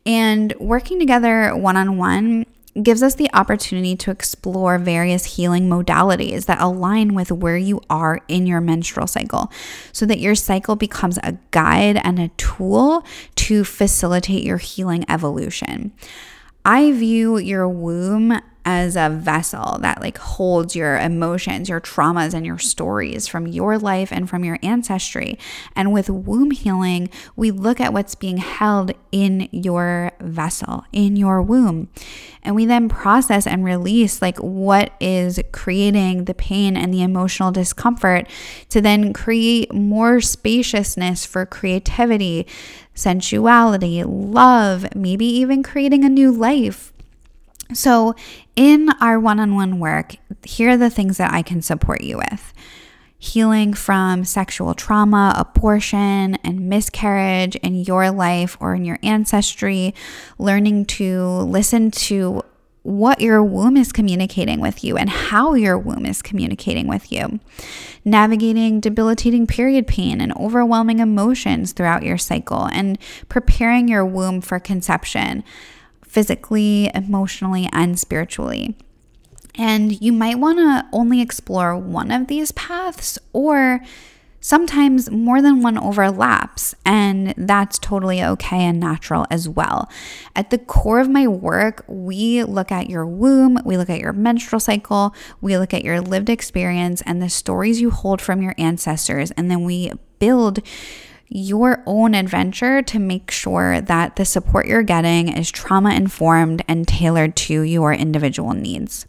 And 0.07 0.55
working 0.59 0.99
together 0.99 1.57
one 1.57 1.77
on 1.77 1.97
one 1.97 2.47
gives 2.83 3.03
us 3.03 3.15
the 3.15 3.31
opportunity 3.33 3.95
to 3.95 4.11
explore 4.11 4.79
various 4.79 5.37
healing 5.37 5.69
modalities 5.69 6.47
that 6.47 6.61
align 6.61 7.15
with 7.15 7.31
where 7.31 7.57
you 7.57 7.81
are 7.89 8.21
in 8.27 8.47
your 8.47 8.61
menstrual 8.61 9.07
cycle 9.07 9.53
so 9.93 10.05
that 10.07 10.19
your 10.19 10.35
cycle 10.35 10.75
becomes 10.75 11.19
a 11.19 11.39
guide 11.53 12.01
and 12.03 12.19
a 12.19 12.29
tool 12.37 13.05
to 13.37 13.63
facilitate 13.65 14.43
your 14.43 14.59
healing 14.59 15.05
evolution. 15.09 15.93
I 16.65 16.93
view 16.93 17.39
your 17.39 17.69
womb 17.69 18.41
as 18.65 18.97
a 18.97 19.11
vessel 19.11 19.79
that 19.81 20.01
like 20.01 20.17
holds 20.17 20.75
your 20.75 20.99
emotions, 20.99 21.69
your 21.69 21.81
traumas 21.81 22.33
and 22.33 22.47
your 22.47 22.59
stories 22.59 23.29
from 23.29 23.47
your 23.47 23.79
life 23.79 24.11
and 24.11 24.29
from 24.29 24.45
your 24.45 24.59
ancestry. 24.63 25.39
And 25.77 25.93
with 25.93 26.09
womb 26.09 26.51
healing, 26.51 27.11
we 27.37 27.51
look 27.51 27.81
at 27.81 27.93
what's 27.93 28.15
being 28.15 28.39
held 28.39 28.93
in 29.13 29.49
your 29.53 30.13
vessel, 30.21 30.85
in 30.93 31.17
your 31.17 31.43
womb. 31.43 31.89
And 32.43 32.55
we 32.55 32.65
then 32.65 32.89
process 32.89 33.47
and 33.47 33.65
release 33.65 34.23
like 34.23 34.39
what 34.39 34.93
is 34.99 35.41
creating 35.53 36.25
the 36.25 36.35
pain 36.35 36.77
and 36.77 36.93
the 36.93 37.03
emotional 37.03 37.53
discomfort 37.53 38.29
to 38.71 38.81
then 38.81 39.13
create 39.13 39.73
more 39.73 40.21
spaciousness 40.21 41.27
for 41.27 41.45
creativity, 41.45 42.47
sensuality, 42.95 44.05
love, 44.05 44.95
maybe 44.95 45.27
even 45.27 45.63
creating 45.63 46.05
a 46.05 46.09
new 46.09 46.31
life 46.31 46.94
so, 47.75 48.15
in 48.57 48.91
our 49.01 49.19
one 49.19 49.41
on 49.41 49.55
one 49.55 49.79
work, 49.81 50.17
here 50.45 50.71
are 50.71 50.77
the 50.77 50.91
things 50.91 51.19
that 51.19 51.33
I 51.33 51.43
can 51.43 51.63
support 51.63 52.03
you 52.03 52.19
with. 52.19 52.53
Healing 53.19 53.75
from 53.75 54.25
sexual 54.25 54.75
trauma, 54.75 55.35
abortion, 55.37 56.37
and 56.45 56.69
miscarriage 56.69 57.57
in 57.57 57.77
your 57.77 58.11
life 58.11 58.57
or 58.61 58.75
in 58.75 58.85
your 58.85 58.99
ancestry, 59.03 59.95
learning 60.39 60.87
to 60.87 61.23
listen 61.25 61.91
to 61.91 62.43
what 62.85 63.23
your 63.23 63.43
womb 63.43 63.79
is 63.79 63.93
communicating 63.93 64.61
with 64.61 64.85
you 64.85 64.99
and 64.99 65.09
how 65.09 65.55
your 65.55 65.79
womb 65.79 66.05
is 66.05 66.21
communicating 66.21 66.87
with 66.87 67.11
you, 67.11 67.41
navigating 68.05 68.79
debilitating 68.79 69.47
period 69.47 69.87
pain 69.87 70.21
and 70.21 70.35
overwhelming 70.37 70.99
emotions 70.99 71.73
throughout 71.73 72.03
your 72.03 72.19
cycle, 72.19 72.67
and 72.67 72.99
preparing 73.31 73.89
your 73.89 74.05
womb 74.05 74.43
for 74.43 74.61
conception 74.61 75.43
physically, 76.15 76.93
emotionally, 76.95 77.69
and 77.73 77.99
spiritually. 77.99 78.77
And 79.57 80.01
you 80.01 80.13
might 80.13 80.39
want 80.39 80.59
to 80.59 80.87
only 80.93 81.21
explore 81.21 81.77
one 81.77 82.13
of 82.13 82.29
these 82.29 82.53
paths, 82.53 83.19
or 83.33 83.81
sometimes 84.41 85.11
more 85.11 85.43
than 85.43 85.61
one 85.61 85.77
overlaps, 85.77 86.73
and 86.85 87.35
that's 87.37 87.81
totally 87.81 88.23
okay 88.23 88.63
and 88.65 88.79
natural 88.79 89.27
as 89.29 89.49
well. 89.49 89.89
At 90.37 90.51
the 90.51 90.59
core 90.59 91.01
of 91.01 91.09
my 91.09 91.27
work, 91.27 91.85
we 91.89 92.45
look 92.45 92.71
at 92.71 92.89
your 92.89 93.07
womb, 93.07 93.59
we 93.65 93.77
look 93.77 93.91
at 93.91 94.01
your 94.01 94.13
menstrual 94.13 94.61
cycle, 94.61 95.15
we 95.41 95.59
look 95.59 95.75
at 95.75 95.83
your 95.83 96.01
lived 96.01 96.31
experience 96.31 97.03
and 97.07 97.21
the 97.21 97.31
stories 97.31 97.81
you 97.81 97.91
hold 97.91 98.21
from 98.21 98.41
your 98.41 98.55
ancestors, 98.57 99.33
and 99.33 99.51
then 99.51 99.65
we 99.65 99.91
build 100.21 100.61
your 101.37 101.83
own 101.85 102.15
adventure 102.15 102.81
to 102.81 103.01
make 103.01 103.29
sure 103.29 103.81
that 103.81 104.15
the 104.15 104.25
support 104.25 104.67
you're 104.67 104.85
getting 104.85 105.27
is 105.37 105.51
trauma 105.51 105.93
informed 105.93 106.63
and 106.69 106.87
tailored 106.87 107.35
to 107.35 107.63
your 107.63 107.93
individual 107.93 108.55
needs. 108.55 109.05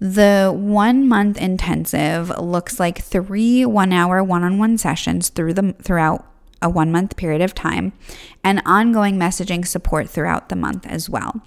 The 0.00 0.50
one 0.56 1.06
month 1.06 1.36
intensive 1.36 2.30
looks 2.38 2.80
like 2.80 3.02
three 3.02 3.66
one 3.66 3.92
hour 3.92 4.24
one 4.24 4.44
on 4.44 4.58
one 4.58 4.78
sessions 4.78 5.28
through 5.28 5.52
the, 5.52 5.74
throughout 5.82 6.26
a 6.62 6.70
one 6.70 6.90
month 6.90 7.16
period 7.16 7.42
of 7.42 7.54
time 7.54 7.92
and 8.42 8.62
ongoing 8.64 9.18
messaging 9.18 9.66
support 9.66 10.08
throughout 10.08 10.48
the 10.48 10.56
month 10.56 10.86
as 10.86 11.10
well. 11.10 11.42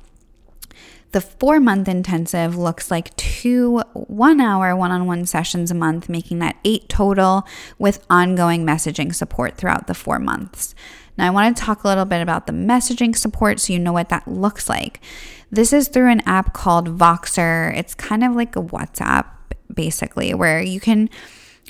The 1.12 1.22
four 1.22 1.60
month 1.60 1.88
intensive 1.88 2.58
looks 2.58 2.92
like 2.92 3.16
two 3.16 3.80
one 3.94 4.42
hour 4.42 4.76
one 4.76 4.92
on 4.92 5.06
one 5.06 5.26
sessions 5.26 5.72
a 5.72 5.76
month, 5.76 6.10
making 6.10 6.40
that 6.40 6.58
eight 6.66 6.90
total 6.90 7.48
with 7.80 8.06
ongoing 8.10 8.66
messaging 8.66 9.16
support 9.16 9.56
throughout 9.56 9.88
the 9.88 9.94
four 9.94 10.20
months. 10.20 10.76
Now, 11.18 11.28
I 11.28 11.30
want 11.32 11.56
to 11.56 11.64
talk 11.64 11.84
a 11.84 11.88
little 11.88 12.06
bit 12.06 12.22
about 12.22 12.46
the 12.46 12.54
messaging 12.54 13.16
support 13.16 13.60
so 13.60 13.74
you 13.74 13.80
know 13.80 13.94
what 13.94 14.10
that 14.10 14.28
looks 14.28 14.70
like. 14.70 15.02
This 15.50 15.74
is 15.74 15.88
through 15.88 16.12
an 16.12 16.22
app 16.28 16.54
called 16.54 17.00
Voxer. 17.00 17.76
It's 17.76 17.96
kind 17.96 18.24
of 18.24 18.36
like 18.36 18.56
a 18.56 18.62
WhatsApp, 18.62 19.26
basically, 19.74 20.34
where 20.34 20.62
you 20.62 20.80
can 20.80 21.10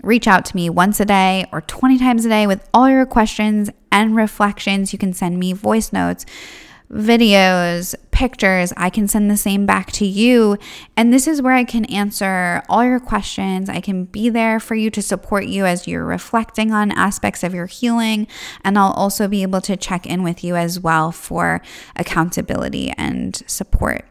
reach 0.04 0.28
out 0.28 0.46
to 0.46 0.56
me 0.56 0.70
once 0.70 1.00
a 1.00 1.06
day 1.06 1.46
or 1.52 1.62
20 1.62 1.98
times 1.98 2.26
a 2.26 2.30
day 2.30 2.46
with 2.46 2.68
all 2.74 2.90
your 2.90 3.06
questions 3.06 3.70
and 3.92 4.16
reflections. 4.16 4.92
You 4.92 5.00
can 5.00 5.14
send 5.14 5.40
me 5.40 5.54
voice 5.54 5.94
notes 5.94 6.26
videos, 6.92 7.96
pictures, 8.12 8.74
I 8.78 8.90
can 8.90 9.08
send 9.08 9.30
the 9.30 9.38
same 9.38 9.66
back 9.66 9.92
to 9.94 10.06
you. 10.06 10.58
And 10.96 11.14
this 11.14 11.28
is 11.28 11.42
where 11.42 11.54
I 11.54 11.64
can 11.64 11.86
answer 11.86 12.64
all 12.70 12.84
your 12.84 13.00
questions. 13.00 13.70
I 13.70 13.82
can 13.82 14.06
be 14.06 14.30
there 14.30 14.60
for 14.60 14.76
you 14.76 14.90
to 14.92 15.02
support 15.02 15.46
you 15.46 15.66
as 15.66 15.88
you're 15.88 16.06
reflecting 16.06 16.72
on 16.72 16.92
aspects 16.92 17.44
of 17.44 17.54
your 17.54 17.68
healing. 17.68 18.28
And 18.64 18.78
I'll 18.78 18.94
also 18.94 19.28
be 19.28 19.42
able 19.44 19.62
to 19.62 19.76
check 19.76 20.06
in 20.06 20.24
with 20.24 20.44
you 20.44 20.56
as 20.56 20.80
well 20.80 21.12
for 21.12 21.62
accountability 21.96 22.94
and 22.98 23.36
support. 23.48 24.06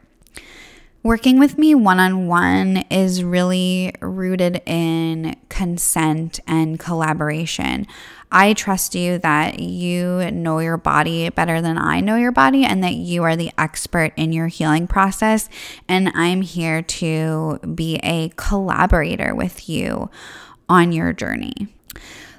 Working 1.07 1.39
with 1.39 1.57
me 1.57 1.73
one 1.73 2.01
on 2.01 2.27
one 2.27 2.79
is 2.91 3.23
really 3.23 3.95
rooted 4.01 4.61
in 4.67 5.37
consent 5.49 6.41
and 6.49 6.81
collaboration. 6.81 7.87
I 8.33 8.55
trust 8.55 8.97
you 8.97 9.19
that 9.19 9.61
you 9.61 10.29
know 10.33 10.59
your 10.59 10.77
body 10.77 11.31
better 11.31 11.61
than 11.61 11.79
I 11.79 12.01
know 12.01 12.17
your 12.17 12.33
body 12.33 12.65
and 12.65 12.83
that 12.83 12.95
you 12.95 13.23
are 13.23 13.37
the 13.37 13.53
expert 13.57 14.15
in 14.17 14.33
your 14.33 14.49
healing 14.49 14.89
process. 14.89 15.49
And 15.87 16.11
I'm 16.13 16.43
here 16.43 16.83
to 16.83 17.61
be 17.73 18.01
a 18.03 18.33
collaborator 18.35 19.33
with 19.33 19.69
you 19.69 20.11
on 20.69 20.91
your 20.91 21.13
journey. 21.13 21.69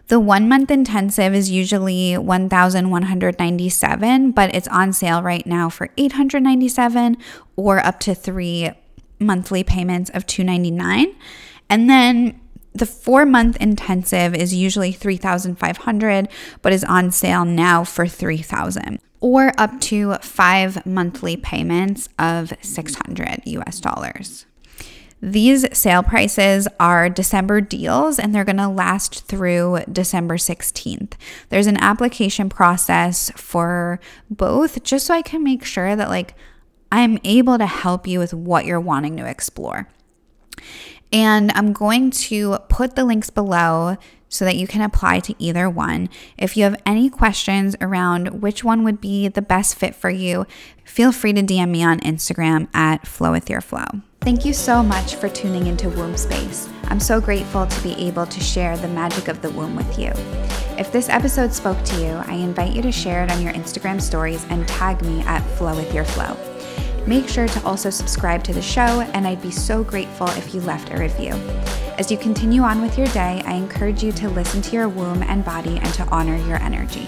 The 0.07 0.19
one 0.21 0.47
month 0.47 0.71
intensive 0.71 1.35
is 1.35 1.51
usually 1.51 2.17
1197 2.17 4.31
but 4.31 4.55
it's 4.55 4.69
on 4.69 4.93
sale 4.93 5.21
right 5.21 5.45
now 5.45 5.67
for 5.69 5.89
897 5.97 7.17
or 7.57 7.85
up 7.85 7.99
to 8.01 8.15
3 8.15 8.71
monthly 9.19 9.65
payments 9.65 10.09
of 10.11 10.25
299. 10.25 11.13
And 11.69 11.89
then 11.89 12.39
the 12.73 12.85
4 12.85 13.25
month 13.25 13.57
intensive 13.57 14.33
is 14.33 14.53
usually 14.53 14.93
3500 14.93 16.29
but 16.61 16.71
is 16.71 16.85
on 16.85 17.11
sale 17.11 17.43
now 17.43 17.83
for 17.83 18.07
3000 18.07 18.99
or 19.19 19.51
up 19.57 19.81
to 19.81 20.15
5 20.15 20.85
monthly 20.85 21.35
payments 21.35 22.07
of 22.17 22.53
600 22.61 23.41
US 23.45 23.81
dollars. 23.81 24.46
These 25.21 25.65
sale 25.75 26.03
prices 26.03 26.67
are 26.79 27.09
December 27.09 27.59
deals 27.59 28.19
and 28.19 28.33
they're 28.33 28.45
going 28.45 28.57
to 28.57 28.67
last 28.67 29.25
through 29.25 29.79
December 29.91 30.37
16th. 30.37 31.13
There's 31.49 31.67
an 31.67 31.77
application 31.77 32.49
process 32.49 33.31
for 33.31 33.99
both 34.29 34.83
just 34.83 35.07
so 35.07 35.15
I 35.15 35.23
can 35.23 35.43
make 35.43 35.65
sure 35.65 35.95
that 35.95 36.09
like 36.09 36.35
I'm 36.91 37.17
able 37.23 37.57
to 37.57 37.65
help 37.65 38.05
you 38.05 38.19
with 38.19 38.33
what 38.33 38.65
you're 38.65 38.79
wanting 38.79 39.17
to 39.17 39.27
explore. 39.27 39.89
And 41.11 41.51
I'm 41.53 41.73
going 41.73 42.11
to 42.11 42.59
put 42.69 42.95
the 42.95 43.05
links 43.05 43.29
below 43.29 43.97
so 44.29 44.45
that 44.45 44.57
you 44.57 44.67
can 44.67 44.81
apply 44.81 45.21
to 45.21 45.35
either 45.39 45.69
one. 45.69 46.09
If 46.37 46.57
you 46.57 46.65
have 46.65 46.81
any 46.85 47.09
questions 47.09 47.75
around 47.79 48.41
which 48.41 48.63
one 48.63 48.83
would 48.83 48.99
be 48.99 49.29
the 49.29 49.41
best 49.41 49.75
fit 49.75 49.95
for 49.95 50.09
you, 50.09 50.45
feel 50.83 51.11
free 51.11 51.33
to 51.33 51.41
DM 51.41 51.69
me 51.69 51.83
on 51.83 52.01
Instagram 52.01 52.67
at 52.73 53.07
Flow 53.07 53.31
with 53.31 53.49
Your 53.49 53.61
Flow. 53.61 54.01
Thank 54.21 54.43
you 54.43 54.53
so 54.53 54.83
much 54.83 55.15
for 55.15 55.29
tuning 55.29 55.67
into 55.67 55.89
Womb 55.89 56.17
Space. 56.17 56.67
I'm 56.85 56.99
so 56.99 57.21
grateful 57.21 57.65
to 57.65 57.83
be 57.83 57.93
able 57.93 58.25
to 58.25 58.39
share 58.41 58.75
the 58.77 58.87
magic 58.89 59.29
of 59.29 59.41
the 59.41 59.49
womb 59.51 59.75
with 59.75 59.97
you. 59.97 60.11
If 60.77 60.91
this 60.91 61.07
episode 61.09 61.53
spoke 61.53 61.81
to 61.85 62.01
you, 62.01 62.11
I 62.27 62.33
invite 62.33 62.73
you 62.73 62.81
to 62.81 62.91
share 62.91 63.23
it 63.23 63.31
on 63.31 63.41
your 63.41 63.53
Instagram 63.53 64.01
stories 64.01 64.45
and 64.49 64.67
tag 64.67 65.01
me 65.01 65.21
at 65.21 65.39
Flow 65.57 65.75
with 65.75 65.93
Your 65.93 66.03
Flow. 66.03 66.35
Make 67.07 67.29
sure 67.29 67.47
to 67.47 67.63
also 67.63 67.89
subscribe 67.89 68.43
to 68.43 68.53
the 68.53 68.61
show, 68.61 69.01
and 69.13 69.25
I'd 69.25 69.41
be 69.41 69.51
so 69.51 69.81
grateful 69.81 70.27
if 70.31 70.53
you 70.53 70.59
left 70.61 70.91
a 70.93 70.97
review. 70.97 71.31
As 71.97 72.11
you 72.11 72.17
continue 72.17 72.63
on 72.63 72.81
with 72.81 72.97
your 72.97 73.07
day, 73.07 73.41
I 73.45 73.53
encourage 73.53 74.03
you 74.03 74.11
to 74.11 74.29
listen 74.29 74.61
to 74.63 74.71
your 74.75 74.89
womb 74.89 75.23
and 75.23 75.45
body 75.45 75.77
and 75.77 75.93
to 75.93 76.03
honor 76.09 76.35
your 76.35 76.61
energy. 76.61 77.07